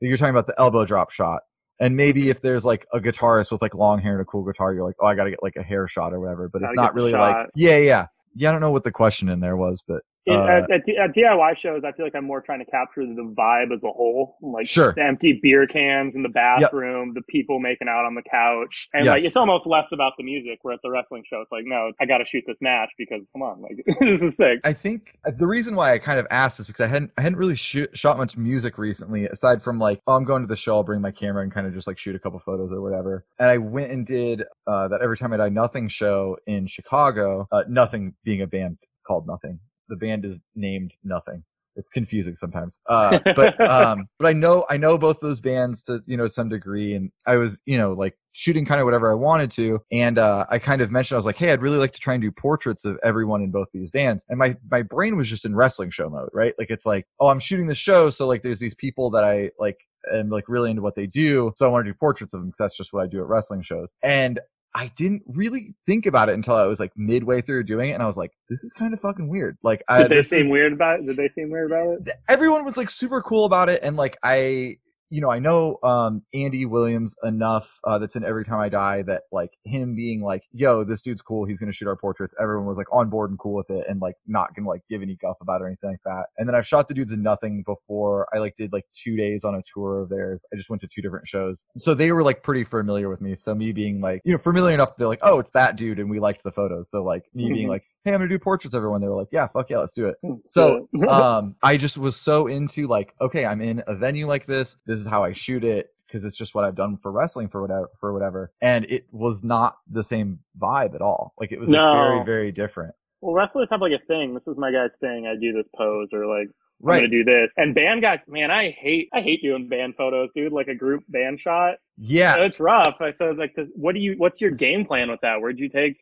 [0.00, 1.42] you're talking about the elbow drop shot
[1.80, 4.72] and maybe if there's like a guitarist with like long hair and a cool guitar,
[4.72, 6.48] you're like, oh, I got to get like a hair shot or whatever.
[6.48, 8.48] But it's Gotta not get the really like, yeah, yeah, yeah.
[8.48, 11.14] I don't know what the question in there was, but It- uh, at, at, at
[11.14, 14.36] DIY shows, I feel like I'm more trying to capture the vibe as a whole,
[14.40, 14.92] like Sure.
[14.96, 19.04] the empty beer cans in the bathroom, the people making out on the couch, and
[19.06, 20.60] like it's almost less about the music.
[20.62, 23.20] Where at the wrestling show, it's like, no, I got to shoot this match because
[23.32, 24.60] come on, like this is sick.
[24.64, 27.22] I think uh, the reason why I kind of asked is because I hadn't I
[27.22, 30.56] hadn't really shoot, shot much music recently, aside from like, oh, I'm going to the
[30.56, 32.80] show, I'll bring my camera and kind of just like shoot a couple photos or
[32.80, 33.24] whatever.
[33.38, 37.46] And I went and did uh, that every time I die nothing show in Chicago.
[37.52, 39.60] Uh, nothing being a band called Nothing.
[39.88, 41.44] The band is named Nothing.
[41.76, 42.78] It's confusing sometimes.
[42.86, 46.48] Uh, but um, but I know I know both those bands to you know some
[46.48, 50.18] degree, and I was you know like shooting kind of whatever I wanted to, and
[50.18, 52.22] uh, I kind of mentioned I was like, hey, I'd really like to try and
[52.22, 55.56] do portraits of everyone in both these bands, and my my brain was just in
[55.56, 56.54] wrestling show mode, right?
[56.58, 59.50] Like it's like, oh, I'm shooting the show, so like there's these people that I
[59.58, 59.78] like
[60.12, 62.50] am like really into what they do, so I want to do portraits of them
[62.50, 64.38] because that's just what I do at wrestling shows, and
[64.76, 68.02] I didn't really think about it until I was like midway through doing it, and
[68.02, 70.50] I was like, "This is kind of fucking weird." Like, I, Did they seem is-
[70.50, 71.06] weird about it?
[71.06, 72.08] Did they seem weird about it?
[72.28, 74.76] everyone was like super cool about it and like i
[75.14, 79.02] you know, I know um Andy Williams enough uh that's in Every Time I Die
[79.02, 82.34] that like him being like, yo, this dude's cool, he's gonna shoot our portraits.
[82.40, 85.02] Everyone was like on board and cool with it and like not gonna like give
[85.02, 86.26] any guff about it or anything like that.
[86.36, 88.26] And then I've shot the dudes in nothing before.
[88.34, 90.44] I like did like two days on a tour of theirs.
[90.52, 91.64] I just went to two different shows.
[91.76, 93.36] So they were like pretty familiar with me.
[93.36, 96.00] So me being like, you know, familiar enough to be like, oh, it's that dude
[96.00, 96.90] and we liked the photos.
[96.90, 97.70] So like me being Mhm.
[97.70, 99.00] like, hey, I'm gonna do portraits everyone.
[99.00, 100.16] They were like, yeah, fuck yeah, let's do it.
[100.22, 100.34] Hmm.
[100.44, 104.76] So um I just was so into like, okay, I'm in a venue like this.
[104.86, 107.60] This is how I shoot it because it's just what I've done for wrestling for
[107.60, 108.52] whatever for whatever.
[108.60, 111.34] And it was not the same vibe at all.
[111.38, 112.94] Like it was like, very very different.
[113.20, 114.34] well, wrestlers have like a thing.
[114.34, 115.26] This is my guy's thing.
[115.26, 116.48] I do this pose or like
[116.82, 117.52] I'm gonna do this.
[117.56, 120.52] And band guys, man, I hate I hate doing band photos, dude.
[120.52, 121.76] Like a group band shot.
[121.96, 122.36] Yeah.
[122.40, 122.96] It's rough.
[123.00, 124.14] I said like, what do you?
[124.18, 125.40] What's your game plan with that?
[125.40, 125.96] Where'd you take?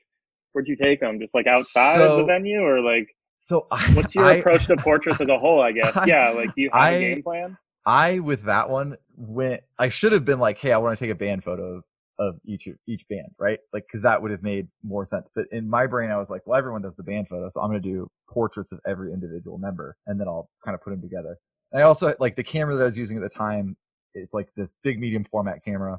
[0.52, 1.18] Where'd you take them?
[1.20, 3.08] Just like outside of the venue, or like
[3.40, 5.60] So I, what's your I, approach to portraits as a whole?
[5.62, 5.96] I guess.
[5.96, 6.30] I- yeah.
[6.30, 7.56] Like, do you have a game plan?
[7.84, 9.62] I with that one went.
[9.78, 11.84] I should have been like, hey, I want to take a band photo of,
[12.20, 13.58] of each each band, right?
[13.72, 15.28] Like, because that would have made more sense.
[15.34, 17.68] But in my brain, I was like, well, everyone does the band photo, so I'm
[17.68, 21.36] gonna do portraits of every individual member, and then I'll kind of put them together.
[21.72, 23.76] And I also like the camera that I was using at the time.
[24.14, 25.98] It's like this big medium format camera.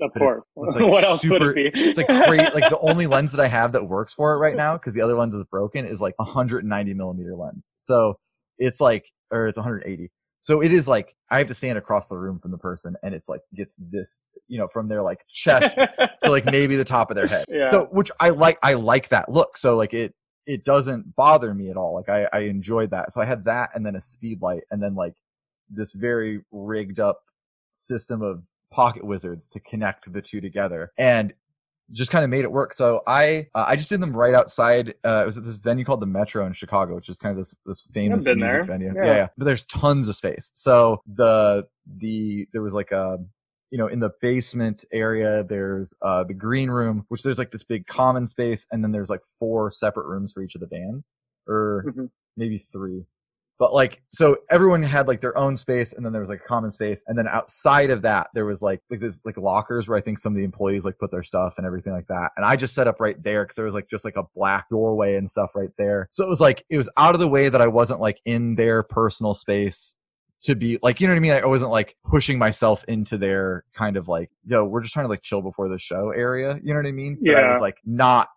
[0.00, 0.68] Of but it's- course.
[0.68, 1.80] it's, like, what else super- would it be?
[1.80, 2.42] It's like great.
[2.54, 5.00] like the only lens that I have that works for it right now, because the
[5.02, 7.72] other lens is broken, is like 190 millimeter lens.
[7.76, 8.18] So
[8.58, 10.10] it's like, or it's 180.
[10.40, 13.14] So it is like I have to stand across the room from the person, and
[13.14, 17.10] it's like gets this, you know, from their like chest to like maybe the top
[17.10, 17.46] of their head.
[17.48, 17.70] Yeah.
[17.70, 18.58] So which I like.
[18.62, 19.56] I like that look.
[19.56, 20.12] So like it
[20.46, 21.94] it doesn't bother me at all.
[21.94, 23.10] Like I I enjoyed that.
[23.12, 25.14] So I had that, and then a speed light, and then like
[25.70, 27.20] this very rigged up
[27.72, 28.42] system of
[28.74, 31.32] pocket wizards to connect the two together and
[31.92, 34.94] just kind of made it work so i uh, i just did them right outside
[35.04, 37.36] uh it was at this venue called the metro in chicago which is kind of
[37.38, 38.64] this this famous been music there.
[38.64, 39.04] venue Yeah.
[39.04, 39.14] yeah.
[39.16, 43.18] yeah but there's tons of space so the the there was like a
[43.70, 47.64] you know in the basement area there's uh the green room which there's like this
[47.64, 51.12] big common space and then there's like four separate rooms for each of the bands
[51.46, 52.08] or Mhm.
[52.36, 53.04] maybe three
[53.58, 56.48] but like so everyone had like their own space and then there was like a
[56.48, 59.96] common space and then outside of that there was like like this like lockers where
[59.96, 62.44] i think some of the employees like put their stuff and everything like that and
[62.44, 65.16] i just set up right there because there was like just like a black doorway
[65.16, 66.08] and stuff right there.
[66.12, 68.54] So it was like it was out of the way that i wasn't like in
[68.56, 69.94] their personal space
[70.42, 71.32] to be like you know what i mean?
[71.32, 75.06] Like, i wasn't like pushing myself into their kind of like yo we're just trying
[75.06, 77.18] to like chill before the show area you know what i mean?
[77.20, 77.52] But i Yeah.
[77.52, 78.28] was like not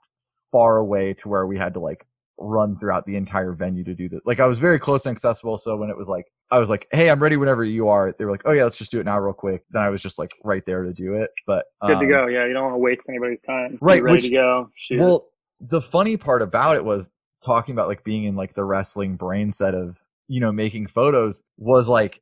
[0.51, 2.06] far away to where we had to like
[2.39, 4.21] run throughout the entire venue to do this.
[4.25, 5.57] Like I was very close and accessible.
[5.57, 8.13] So when it was like, I was like, Hey, I'm ready whenever you are.
[8.17, 9.63] They were like, Oh yeah, let's just do it now real quick.
[9.71, 11.31] Then I was just like right there to do it.
[11.45, 12.27] But Good to um, go.
[12.27, 13.77] Yeah, you don't want to waste anybody's time.
[13.81, 14.69] Right, ready which- to go.
[14.87, 14.99] Shoot.
[14.99, 15.27] Well,
[15.59, 17.09] the funny part about it was
[17.43, 21.41] talking about like being in like the wrestling brain set of, you know, making photos
[21.57, 22.21] was like,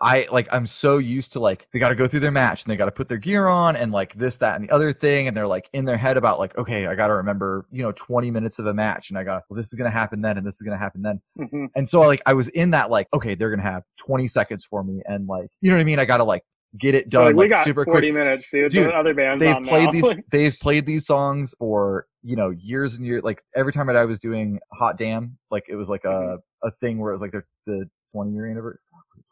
[0.00, 2.70] I like I'm so used to like they got to go through their match and
[2.70, 5.26] they got to put their gear on and like this that and the other thing
[5.26, 7.92] and they're like in their head about like okay I got to remember you know
[7.92, 10.46] 20 minutes of a match and I got well this is gonna happen then and
[10.46, 11.68] this is gonna happen then Mhm.
[11.74, 14.84] and so like I was in that like okay they're gonna have 20 seconds for
[14.84, 16.42] me and like you know what I mean I gotta like
[16.78, 18.70] get it done like, we like, got super 40 quick minutes, dude.
[18.72, 19.92] Dude, other bands they've played now.
[19.92, 23.96] these they've played these songs for you know years and years like every time that
[23.96, 26.38] i was doing hot damn like it was like a Mhm.
[26.64, 28.78] a thing where it was like the, the 20 year anniversary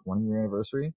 [0.04, 0.94] 20 year anniversary?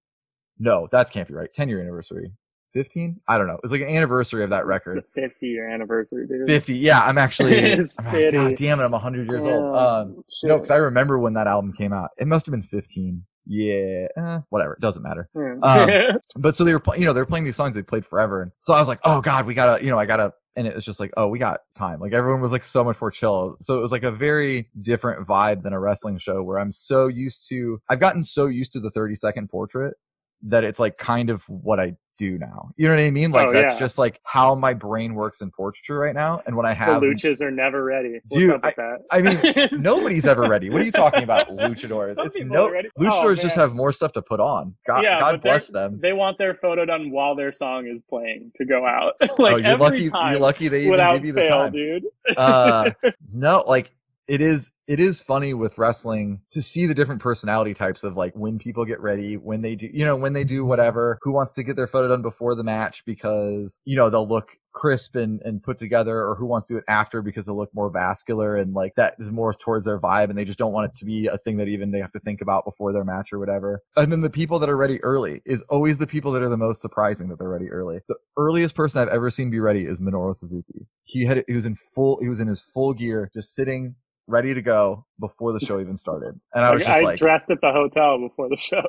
[0.58, 1.52] No that can't be right?
[1.52, 2.32] 10 year anniversary.
[2.74, 3.54] 15 i don't know.
[3.54, 6.46] It was like an anniversary of that record the 50 year anniversary, dude.
[6.46, 9.74] 50 yeah i'm actually I'm like, god damn it i'm 100 years old.
[9.74, 10.48] Oh, um shit.
[10.48, 12.10] no because i remember when that album came out.
[12.18, 15.28] It must have been 15 yeah eh, whatever it doesn't matter.
[15.34, 15.54] Yeah.
[15.62, 18.04] um, but so they were, pl- you know, they were playing these songs they played
[18.04, 20.66] forever, and so I was like, oh god, we gotta, you know, I gotta, and
[20.66, 22.00] it was just like, oh, we got time.
[22.00, 23.56] Like everyone was like so much more chill.
[23.60, 27.06] So it was like a very different vibe than a wrestling show where I'm so
[27.06, 27.80] used to.
[27.88, 29.94] I've gotten so used to the 30 second portrait
[30.42, 32.70] that it's like kind of what I do now.
[32.76, 33.30] You know what I mean?
[33.30, 33.78] Like Oh, that's yeah.
[33.78, 36.42] just like how my brain works in portraiture right now.
[36.46, 38.20] And when I have the luchas are never ready.
[38.28, 38.98] What's Dude, up with that?
[39.10, 40.68] I mean, nobody's ever ready.
[40.70, 42.16] What are you talking about, luchadors?
[42.16, 42.88] Some It's no ready.
[42.98, 44.74] luchadors Oh, just have more stuff to put on.
[44.86, 46.00] God, Yeah, God bless them.
[46.02, 49.14] They want their photo done while their song is playing to go out.
[49.20, 50.10] like oh, you're every lucky.
[50.10, 51.72] time, You're lucky they even give you the fail, time.
[51.72, 52.04] dude.
[52.36, 52.90] Uh,
[53.32, 53.90] no, like
[54.26, 54.70] it is.
[54.88, 58.86] It is funny with wrestling to see the different personality types of like when people
[58.86, 61.18] get ready, when they do, you know, when they do whatever.
[61.20, 64.52] Who wants to get their photo done before the match because you know they'll look
[64.72, 67.74] crisp and, and put together, or who wants to do it after because they'll look
[67.74, 70.90] more vascular and like that is more towards their vibe, and they just don't want
[70.90, 73.30] it to be a thing that even they have to think about before their match
[73.30, 73.82] or whatever.
[73.94, 76.56] And then the people that are ready early is always the people that are the
[76.56, 78.00] most surprising that they're ready early.
[78.08, 80.86] The earliest person I've ever seen be ready is Minoru Suzuki.
[81.04, 83.94] He had he was in full he was in his full gear, just sitting
[84.28, 87.50] ready to go before the show even started, and I was just I like, dressed
[87.50, 88.82] at the hotel before the show.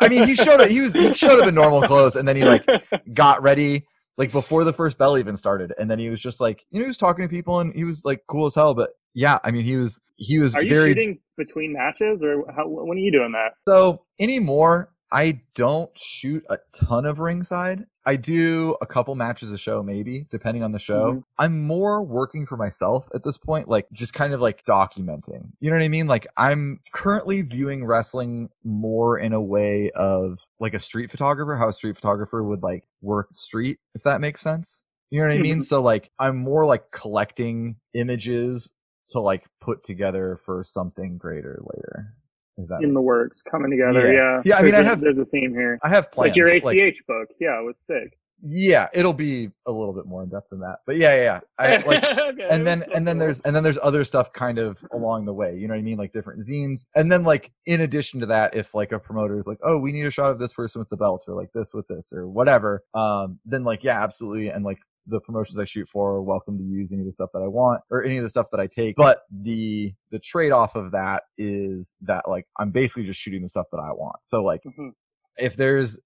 [0.00, 0.68] I mean, he showed up.
[0.68, 2.64] He was he showed up in normal clothes, and then he like
[3.12, 6.64] got ready like before the first bell even started, and then he was just like,
[6.70, 8.74] you know, he was talking to people, and he was like cool as hell.
[8.74, 12.44] But yeah, I mean, he was he was Are you very shooting between matches, or
[12.54, 13.54] how, when are you doing that?
[13.66, 14.90] so anymore.
[15.12, 17.86] I don't shoot a ton of ringside.
[18.06, 21.14] I do a couple matches a show, maybe depending on the show.
[21.14, 21.24] Mhm.
[21.38, 25.52] I'm more working for myself at this point, like just kind of like documenting.
[25.60, 26.06] You know what I mean?
[26.06, 31.68] Like I'm currently viewing wrestling more in a way of like a street photographer, how
[31.68, 34.84] a street photographer would like work street, if that makes sense.
[35.10, 35.60] You know what I mean?
[35.60, 35.64] Mhm.
[35.64, 38.72] So like I'm more like collecting images
[39.08, 42.14] to like put together for something greater later.
[42.82, 44.12] In the works, coming together.
[44.12, 44.40] Yeah.
[44.44, 45.78] Yeah, I mean, I have- There's a theme here.
[45.82, 46.30] I have plans.
[46.30, 46.62] Like your ACH
[47.08, 47.28] book.
[47.40, 48.16] Yeah, it was sick.
[48.46, 50.78] yeah, it'll be a little bit more in depth than that.
[50.86, 51.40] But yeah, yeah, yeah.
[51.58, 53.20] I like Okay, and then that's and then cool.
[53.26, 55.82] there's and then there's other stuff kind of along the way you know what i
[55.82, 59.38] mean like different zines and then like in addition to that if like a promoter
[59.38, 61.52] is like oh we need a shot of this person with the belt or like
[61.54, 65.64] this with this or whatever um then like yeah absolutely and like the promotions i
[65.64, 68.16] shoot for are welcome to use any of the stuff that i want or any
[68.16, 72.46] of the stuff that i take but the the trade-off of that is that like
[72.58, 74.16] i'm basically just shooting the stuff that i want.
[74.22, 74.92] So like Mhm.
[75.38, 75.98] if there's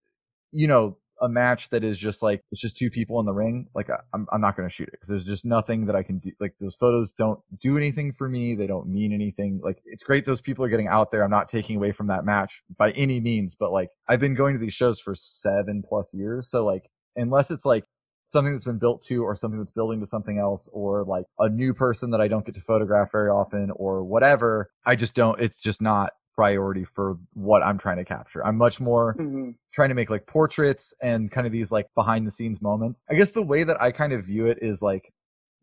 [0.52, 3.66] you know a match that is just like it's just two people in the ring
[3.74, 6.04] like I, i'm i'm not going to shoot it because there's just nothing that i
[6.04, 8.54] can do like those photos don't do anything for me.
[8.54, 9.60] They don't mean anything.
[9.62, 11.24] Like it's great those people are getting out there.
[11.24, 14.54] I'm not taking away from that match by any means but like i've been going
[14.54, 16.48] to these shows for seven plus years.
[16.48, 17.84] So like unless it's like
[18.28, 21.48] something that's been built to or something that's building to something else or like a
[21.48, 25.40] new person that i don't get to photograph very often or whatever i just don't
[25.40, 29.54] it's just not priority for what i'm trying to capture i'm much more Mhm.
[29.72, 33.02] trying to make like portraits and kind of these like behind the scenes moments.
[33.10, 35.12] I guess the way that I kind of view it is like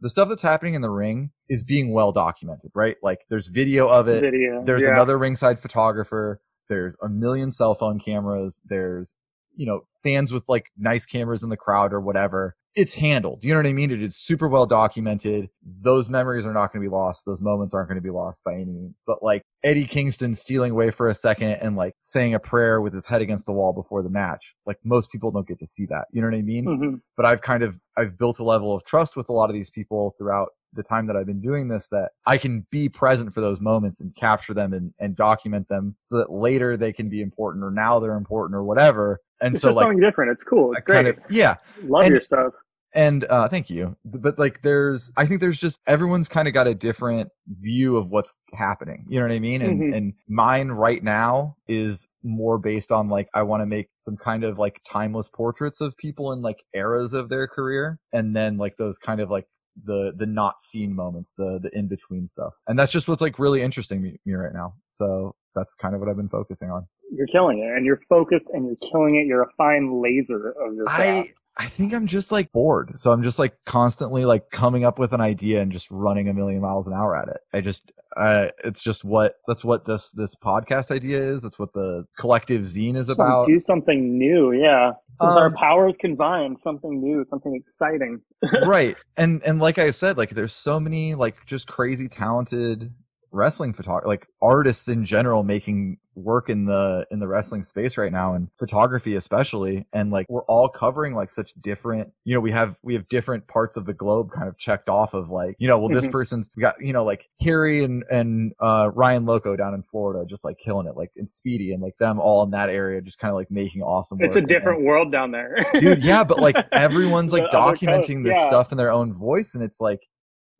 [0.01, 2.97] the stuff that's happening in the ring is being well documented, right?
[3.01, 4.19] Like there's video of it.
[4.21, 4.63] Video.
[4.63, 4.89] There's yeah.
[4.89, 6.41] another ringside photographer.
[6.67, 8.61] There's a million cell phone cameras.
[8.65, 9.15] There's,
[9.55, 12.55] you know, fans with like nice cameras in the crowd or whatever.
[12.75, 13.43] It's handled.
[13.43, 13.89] You know what I mean?
[13.89, 15.49] It is super well documented.
[15.81, 17.25] Those memories are not going to be lost.
[17.25, 18.95] Those moments aren't going to be lost by any means.
[19.07, 22.91] But like Eddie Kingston stealing away for a second and like saying a prayer with
[22.93, 24.55] his head against the wall before the match.
[24.65, 26.07] Like most people don't get to see that.
[26.11, 26.65] You know what I mean?
[26.65, 27.01] Mhm.
[27.15, 29.69] but I've kind of I've built a level of trust with a lot of these
[29.69, 33.39] people throughout the time that I've been doing this that I can be present for
[33.39, 37.21] those moments and capture them and, and document them so that later they can be
[37.21, 39.21] important or now they're important or whatever.
[39.39, 40.31] And It's so like something different.
[40.31, 40.73] It's cool.
[40.73, 40.95] It's great.
[40.95, 41.55] kind of yeah.
[41.83, 42.51] Love and- your stuff.
[42.95, 43.97] And uh thank you.
[44.05, 47.29] But like there's I think there's just everyone's kind of got a different
[47.59, 49.05] view of what's happening.
[49.09, 49.61] You know what I mean?
[49.61, 49.97] And Mhm.
[49.97, 54.43] and mine right now is more based on like I want to make some kind
[54.45, 58.77] of like timeless portraits of people in like eras of their career and then like
[58.77, 59.45] those kind of like
[59.83, 62.53] the the not seen moments, the the in between stuff.
[62.65, 64.73] And that's just what's like really interesting me, me right now.
[64.93, 66.87] So that's kind of what I've been focusing on.
[67.11, 69.27] You're killing it, and you're focused, and you're killing it.
[69.27, 71.01] You're a fine laser of your craft.
[71.01, 72.91] I I think I'm just like bored.
[72.95, 76.33] So I'm just like constantly like coming up with an idea and just running a
[76.33, 77.37] million miles an hour at it.
[77.53, 81.41] I just uh it's just what that's what this this podcast idea is.
[81.41, 83.47] That's what the collective zine is about.
[83.47, 84.51] do something new.
[84.51, 84.91] Yeah,
[85.21, 88.19] with our Um, powers combined, something new, something exciting.
[88.67, 88.97] right.
[89.15, 92.93] And and like I said, like there's so many like just crazy talented
[93.35, 98.13] wrestling photog like artists in general making work in the in the wrestling space right
[98.13, 102.51] now and photography especially and like we're all covering like such different you know we
[102.51, 105.67] have we have different parts of the globe kind of checked off of like you
[105.67, 106.11] know well this Mhm.
[106.13, 110.25] person's we got you know like harry and and uh ryan loco down in florida
[110.25, 113.19] just like killing it like and speedy and like them all in that area just
[113.19, 114.43] kind of like making awesome It's a work.
[114.43, 118.45] And- different world down there, dude yeah but like everyone's like documenting coast, this yeah.
[118.45, 119.99] stuff in their own voice and it's like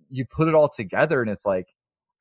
[0.10, 1.68] you put it all together and it's like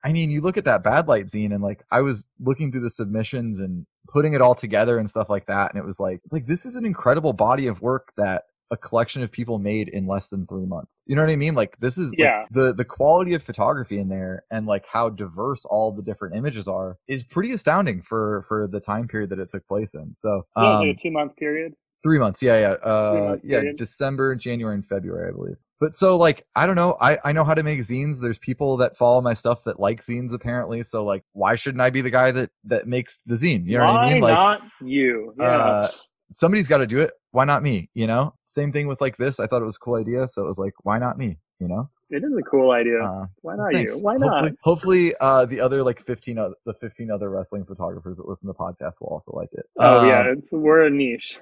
[0.04, 2.80] i mean you look at that bad light zine and like i was looking through
[2.80, 6.20] the submissions and putting it all together and stuff like that and it was like
[6.24, 9.88] it's like this is an incredible body of work that a collection of people made
[9.88, 12.44] in less than three months you know what i mean like this is like, Yeah.
[12.50, 16.66] the the quality of photography in there and like how diverse all the different images
[16.66, 20.46] are is pretty astounding for for the time period that it took place in so
[20.56, 21.74] Yeah, um, like a two month period.
[22.02, 23.62] Three months, yeah, yeah, uh, yeah.
[23.78, 25.56] December, January, and February, I believe.
[25.80, 26.96] But so, like, I don't know.
[27.00, 28.20] I I know how to make zines.
[28.20, 30.82] There's people that follow my stuff that like zines, apparently.
[30.82, 33.66] So, like, why shouldn't I be the guy that that makes the zine?
[33.66, 34.22] You know Why what I mean?
[34.22, 35.34] Like, not you?
[35.38, 35.44] Yeah.
[35.44, 35.88] uh,
[36.30, 37.12] somebody's got to do it.
[37.32, 37.90] Why not me?
[37.94, 38.34] You know.
[38.46, 39.40] Same thing with like this.
[39.40, 41.38] I thought it was a cool idea, so it was like, why not me?
[41.58, 41.90] You know.
[42.14, 43.00] It is a cool idea.
[43.02, 43.96] Uh, Why not thanks.
[43.96, 44.02] you?
[44.02, 44.44] Why not?
[44.62, 48.48] Hopefully, hopefully uh, the other like 15 other, the 15 other wrestling photographers that listen
[48.48, 49.66] to the podcast will also like it.
[49.78, 51.36] Oh Um, yeah, it's, we're a niche.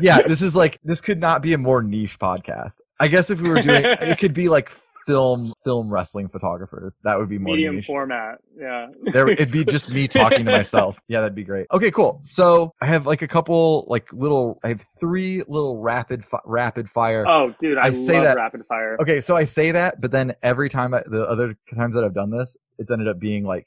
[0.00, 2.80] yeah, this is like this could not be a more niche podcast.
[2.98, 4.70] I guess if we were doing it could be like
[5.06, 6.98] film film wrestling photographers.
[7.04, 8.38] That would be more Medium format.
[8.58, 8.86] Yeah.
[9.12, 10.98] There, it'd be just me talking to myself.
[11.08, 11.66] Yeah, that'd be great.
[11.72, 12.20] Okay, cool.
[12.22, 16.88] So I have like a couple, like little, I have three little rapid, fi- rapid
[16.90, 17.26] fire.
[17.28, 18.96] Oh, dude, I, I say love that- rapid fire.
[19.00, 22.14] Okay, so I say that, but then every time, I, the other times that I've
[22.14, 23.66] done this, it's ended up being like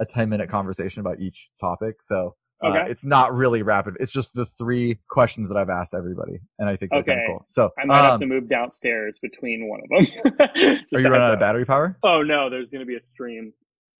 [0.00, 1.96] a 10 minute conversation about each topic.
[2.02, 2.90] So uh, Okay.
[2.90, 3.94] it's not really rapid.
[4.00, 6.40] It's just the three questions that I've asked everybody.
[6.58, 7.24] And I think they're kind Okay.
[7.32, 7.44] of cool.
[7.46, 10.48] So, I might have um, to move downstairs between one of them.
[10.94, 11.98] Are you running out of battery power?
[12.02, 13.52] Oh no, there's gonna be a stream.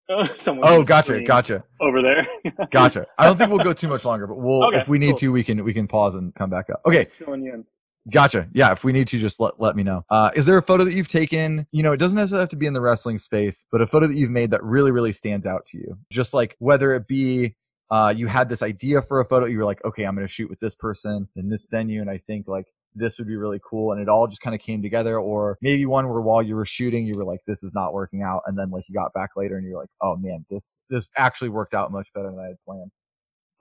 [0.37, 2.27] Someone Oh, gotcha, gotcha, over there.
[2.71, 3.07] gotcha.
[3.19, 5.19] I don't think we'll go too much longer, but we'll, Okay, if we need cool.
[5.19, 6.83] to, we can, we can pause and come back up.
[6.85, 7.05] Okay.
[7.05, 7.65] Just filling you in.
[8.13, 8.47] Gotcha.
[8.53, 10.05] Yeah, if we need to, just let let me know.
[10.11, 11.67] Uh, is there a photo that you've taken?
[11.73, 14.07] You know, it doesn't necessarily have to be in the wrestling space, but a photo
[14.07, 15.97] that you've made that really, really stands out to you.
[16.11, 17.57] Just like whether it be
[17.91, 20.33] uh, you had this idea for a photo, you were like, okay, I'm going to
[20.33, 23.61] shoot with this person in this venue, and I think like this would be really
[23.69, 25.19] cool, and it all just kind of came together.
[25.19, 28.23] Or maybe one where while you were shooting, you were like, this is not working
[28.23, 31.09] out, and then like you got back later and you're like, oh man, this this
[31.17, 32.91] actually worked out much better than I had planned.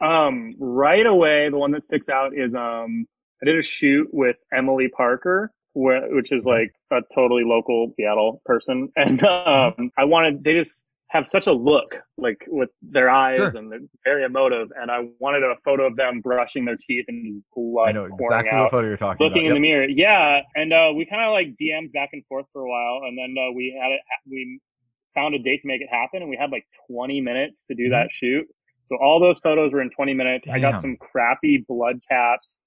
[0.01, 3.05] Um, right away, the one that sticks out is um,
[3.41, 8.89] I did a shoot with Emily Parker, which is like a totally local Seattle person,
[8.95, 13.53] and um, I wanted they just have such a look, like with their eyes Sure.
[13.55, 17.43] and they're very emotive, and I wanted a photo of them brushing their teeth and
[17.55, 18.63] blood I know exactly out.
[18.63, 19.53] what photo you're talking looking in about.
[19.55, 19.85] the mirror.
[19.87, 23.15] Yeah, and uh, we kind of like DM'd back and forth for a while, and
[23.17, 24.01] then uh, we had it.
[24.29, 24.59] We
[25.13, 27.89] found a date to make it happen, and we had like 20 minutes to do
[27.89, 28.45] that shoot.
[28.85, 30.49] So all those photos were in 20 minutes.
[30.49, 32.61] I got some crappy blood caps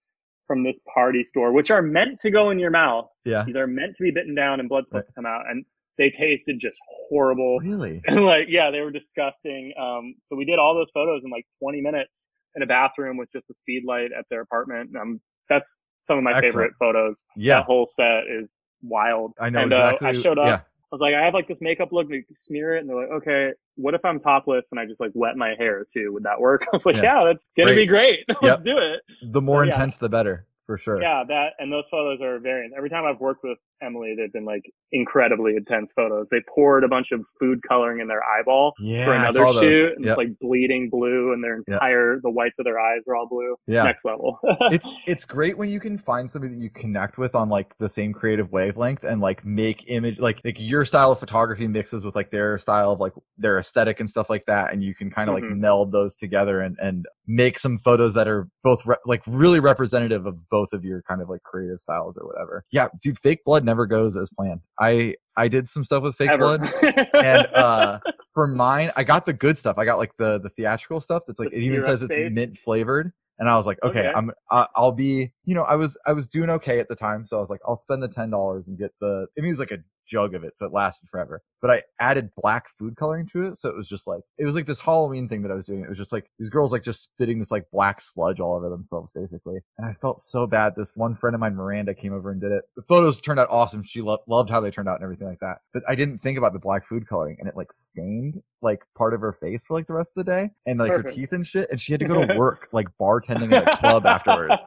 [0.46, 3.08] from this party store, which are meant to go in your mouth.
[3.24, 3.44] yeah.
[3.52, 5.64] They're meant to be bitten down and blood supposed to come out, and
[5.98, 6.78] they tasted just
[7.08, 7.58] horrible.
[7.62, 8.02] Really?
[8.06, 9.72] And like, yeah, they were disgusting.
[9.80, 13.30] Um, so we did all those photos in like 20 minutes in a bathroom with
[13.32, 14.90] just a speed light at their apartment.
[14.96, 16.52] Um, that's some of my Excellent.
[16.52, 17.24] favorite photos.
[17.36, 17.56] Yeah.
[17.56, 18.48] That whole set is
[18.82, 19.32] wild.
[19.40, 20.08] I know and, exactly.
[20.08, 20.46] Uh, I showed up.
[20.46, 20.54] Yeah.
[20.56, 22.08] I was like, I have like this makeup look.
[22.08, 25.10] They smear it, and they're like, okay, what if I'm topless and I just like
[25.14, 26.12] wet my hair too?
[26.12, 26.62] Would that work?
[26.72, 27.02] I was like, Yeah.
[27.02, 27.82] yeah, that's gonna Great.
[27.82, 28.20] be great.
[28.42, 29.00] Let's do it.
[29.32, 29.72] The more Yeah.
[29.72, 31.00] intense, the better, for sure.
[31.00, 32.68] Yeah, that and those photos are very.
[32.76, 34.62] Every time I've worked with Emily, they've been like
[34.92, 36.28] incredibly intense photos.
[36.30, 40.04] They poured a bunch of food coloring in their eyeball Yeah, for another shoot, and
[40.04, 40.12] Yep.
[40.12, 41.64] it's like bleeding blue, and their Yep.
[41.68, 43.54] entire the whites of their eyes are all blue.
[43.66, 43.84] Yeah.
[43.84, 44.38] Next level.
[44.72, 47.88] it's it's great when you can find somebody that you connect with on like the
[47.88, 52.14] same creative wavelength and like make image like like your style of photography mixes with
[52.16, 55.28] like their style of like their aesthetic and stuff like that and you can kind
[55.28, 55.58] of like Mhm.
[55.58, 60.26] meld those together and and make some photos that are both re- like really representative
[60.26, 63.64] of both of your kind of like creative styles or whatever yeah dude fake blood
[63.64, 66.58] never goes as planned i i did some stuff with fake Ever.
[66.58, 67.98] blood and uh
[68.34, 71.38] for mine i got the good stuff i got like the the theatrical stuff that's
[71.40, 72.34] like The it even says it's face?
[72.34, 74.12] mint flavored and i was like okay, Okay.
[74.14, 77.26] i'm uh, i'll be you know i was i was doing okay at the time
[77.26, 79.52] so i was like i'll spend the ten dollars and get the i mean it
[79.52, 81.42] was like a jug of it so it lasted forever.
[81.60, 84.54] But i added black food coloring to it so it was just like it was
[84.54, 85.82] like this halloween thing that i was doing.
[85.82, 88.68] It was just like these girls like just spitting this like black sludge all over
[88.68, 89.60] themselves basically.
[89.78, 90.74] And i felt so bad.
[90.76, 92.64] This one friend of mine miranda came over and did it.
[92.76, 93.82] The photos turned out awesome.
[93.82, 95.58] She lo- loved how they turned out and everything like that.
[95.72, 99.14] But i didn't think about the black food coloring and it like stained like part
[99.14, 101.46] of her face for like the rest of the day and like her teeth and
[101.46, 104.60] shit and she had to go to work like bartending at a club afterwards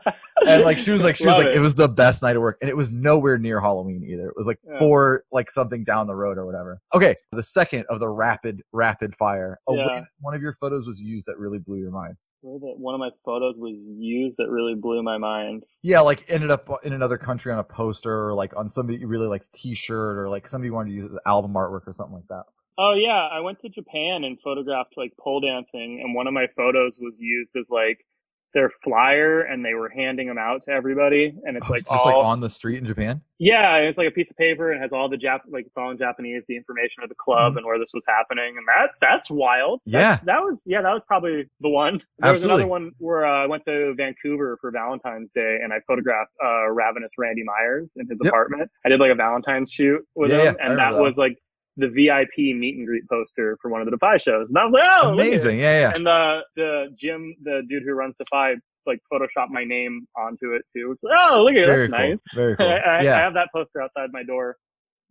[0.47, 1.55] and like she was like she was like it.
[1.55, 1.59] it.
[1.59, 4.47] was the best night of work and it was nowhere near halloween either it was
[4.47, 4.79] like Yeah.
[4.79, 9.15] for like something down the road or whatever okay the second of the rapid rapid
[9.17, 10.03] fire a Yeah.
[10.21, 13.09] one of your photos was used that really blew your mind that one of my
[13.25, 15.65] photos was used that really blew my mind.
[15.83, 19.07] yeah like ended up in another country on a poster or like on somebody you
[19.07, 22.15] really likes t-shirt or like somebody wanted to use it as album artwork or something
[22.15, 22.43] like that
[22.81, 26.47] Oh yeah, I went to Japan and photographed like pole dancing, and one of my
[26.55, 27.99] photos was used as like
[28.55, 32.05] their flyer, and they were handing them out to everybody, and it's like just all
[32.05, 34.91] like on the street in japan yeah, it's like a piece of paper and has
[34.91, 37.57] all the Jap like it's all in Japanese, the information of the club Mhm.
[37.57, 39.79] and where this was happening, and that that's wild.
[39.85, 39.99] Yeah.
[39.99, 42.01] That's- that was yeah, that was probably the one.
[42.19, 45.77] There was another one where uh, I went to Vancouver for Valentine's Day, and I
[45.87, 48.29] photographed uh, ravenous Randy Myers in his Yep.
[48.29, 48.69] apartment.
[48.85, 51.01] I did like a Valentine's shoot with Yeah, him, yeah, and that that.
[51.01, 51.37] was like
[51.77, 54.47] the VIP meet and greet poster for one of the Defy shows.
[54.49, 55.45] And I was like, oh, look at it.
[55.45, 58.55] amazing yeah yeah And the the Jim, the dude who runs Defy,
[58.85, 60.97] like photoshopped my name onto it too.
[61.03, 62.19] Like, oh, look at it, very that's cool nice.
[62.33, 64.57] very cool I, yeah I have that poster outside my door.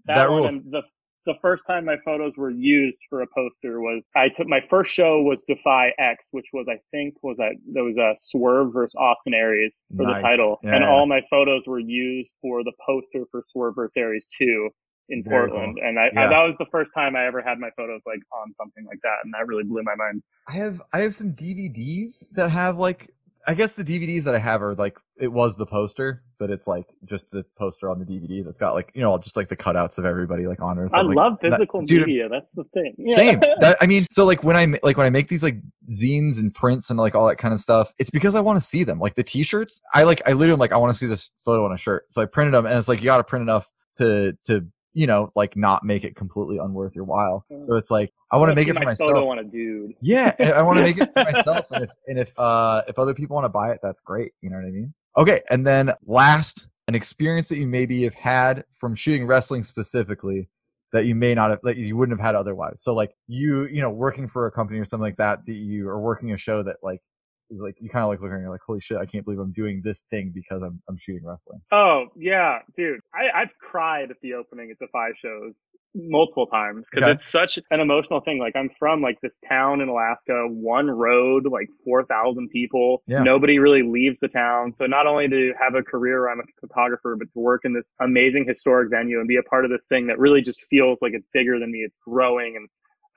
[0.07, 0.65] That, That one rules.
[0.71, 0.83] the
[1.27, 4.91] the first time my photos were used for a poster was I took my first
[4.93, 8.95] show was Defy X, which was I think was that there was a Swerve versus
[8.99, 10.23] Austin Aries for Nice.
[10.23, 13.95] the title, Yeah, and all my photos were used for the poster for Swerve versus
[13.99, 14.71] Aries two
[15.09, 15.89] in Very Portland, cool.
[15.89, 16.27] and I, Yeah.
[16.27, 19.01] I that was the first time I ever had my photos like on something like
[19.03, 20.23] that, and that really blew my mind.
[20.49, 23.11] I have I have some DVDs that have like
[23.47, 26.67] I guess the DVDs that I have are like it was the poster, but it's
[26.67, 29.57] like just the poster on the DVD that's got like you know just like the
[29.57, 30.91] cutouts of everybody like on it.
[30.93, 32.29] I like, love that- physical dude, media.
[32.29, 32.95] That's the thing.
[32.99, 33.17] Yeah.
[33.17, 33.41] Same.
[33.61, 35.57] That, I mean, so like when I like when I make these like
[35.91, 38.67] zines and prints and like all that kind of stuff, it's because I want to
[38.67, 39.01] see them.
[39.01, 41.65] Like the T-shirts, I like I literally am like I want to see this photo
[41.65, 43.71] on a shirt, so I printed them, and it's like you got to print enough
[43.97, 44.67] to to
[44.99, 47.47] you know like not make it completely unworth your while.
[47.59, 49.13] So it's like I want to make it for my myself.
[49.13, 49.95] photo on a dude.
[50.01, 53.15] Yeah, I want to make it for myself, and if and if uh if other
[53.15, 54.33] people want to buy it, that's great.
[54.43, 54.93] You know what I mean?
[55.17, 60.49] Okay, and then last, an experience that you maybe have had from shooting wrestling specifically
[60.93, 62.83] that you may not have that you wouldn't have had otherwise.
[62.83, 65.89] So like you you know working for a company or something like that that you
[65.89, 67.03] are working a show that like
[67.51, 69.41] is like you kind of like looking and you're like holy shit I can't believe
[69.41, 71.61] I'm doing this thing because I'm I'm shooting wrestling.
[71.73, 73.01] Oh yeah, dude.
[73.15, 75.55] I, I've cried at the opening at the Defy shows
[75.95, 77.13] multiple times because Okay.
[77.15, 78.39] it's such an emotional thing.
[78.39, 83.03] Like I'm from like this town in Alaska, one road, like four thousand people.
[83.07, 83.23] Yeah.
[83.23, 84.75] Nobody really leaves the town.
[84.75, 87.73] So not only to have a career where I'm a photographer, but to work in
[87.73, 90.99] this amazing historic venue and be a part of this thing that really just feels
[91.01, 91.79] like it's bigger than me.
[91.79, 92.69] It's growing and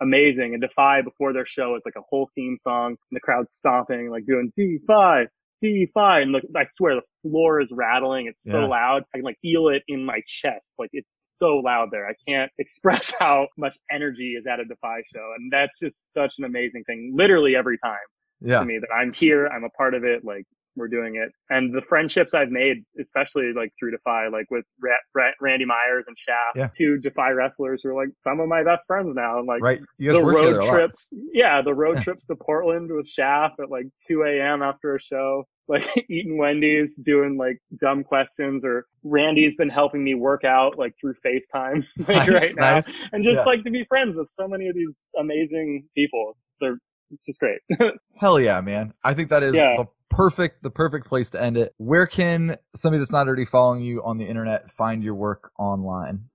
[0.01, 0.53] amazing.
[0.53, 4.09] And Defy before their show, it's like a whole theme song and the crowd's stomping,
[4.09, 5.25] like doing Defy,
[5.61, 6.21] Defy.
[6.21, 8.27] And look, I swear the floor is rattling.
[8.27, 8.65] It's so Yeah.
[8.65, 9.03] loud.
[9.13, 10.73] I can like feel it in my chest.
[10.79, 12.07] Like it's so loud there.
[12.07, 15.33] I can't express how much energy is at a Defy show.
[15.37, 17.13] And that's just such an amazing thing.
[17.15, 17.97] Literally every time
[18.41, 20.23] Yeah, to me that I'm here, I'm a part of it.
[20.25, 20.45] Like
[20.75, 21.29] we're doing it.
[21.49, 26.05] And the friendships I've made, especially like through Defy, like with Ra- Ra- Randy Myers
[26.07, 26.69] and Shaft, Yeah.
[26.75, 29.39] two Defy wrestlers who are like some of my best friends now.
[29.39, 29.79] And like right.
[29.99, 32.03] The work together a road trips, yeah, the road Yeah.
[32.03, 34.61] trips to Portland with Shaft at like 2 a.m.
[34.61, 40.15] after a show, like eating Wendy's, doing like dumb questions, or Randy's been helping me
[40.15, 42.93] work out like through FaceTime like, Nice, right now, nice.
[43.13, 43.43] and just Yeah.
[43.45, 46.37] like to be friends with so many of these amazing people.
[46.59, 46.77] They're
[47.11, 47.59] it's just great.
[48.17, 48.93] Hell yeah, man.
[49.03, 49.75] I think that is Yeah.
[49.77, 51.73] the perfect the perfect place to end it.
[51.77, 56.25] Where can somebody that's not already following you on the internet find your work online?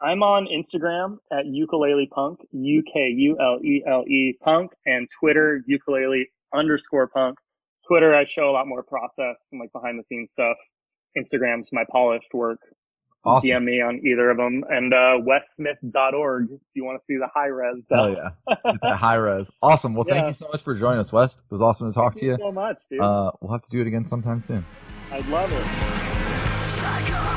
[0.00, 5.08] I'm on Instagram at ukulele punk, U K U L E L E punk, and
[5.20, 7.38] Twitter ukulele underscore punk.
[7.88, 10.56] Twitter, I show a lot more process and like behind the scenes stuff.
[11.16, 12.58] Instagram's my polished work.
[13.26, 13.50] Awesome.
[13.50, 14.64] DM me on either of them.
[14.68, 18.16] And uh, westsmith.org if you want to see the high res stuff.
[18.16, 18.54] yeah.
[18.82, 19.50] Get high res.
[19.62, 19.94] Awesome.
[19.94, 21.40] Well, thank you so much for joining us, West.
[21.40, 22.36] It was awesome to talk Thank to you.
[22.38, 23.00] so much, dude.
[23.00, 24.64] Uh, we'll have to do it again sometime soon.
[25.10, 27.35] I'd love it.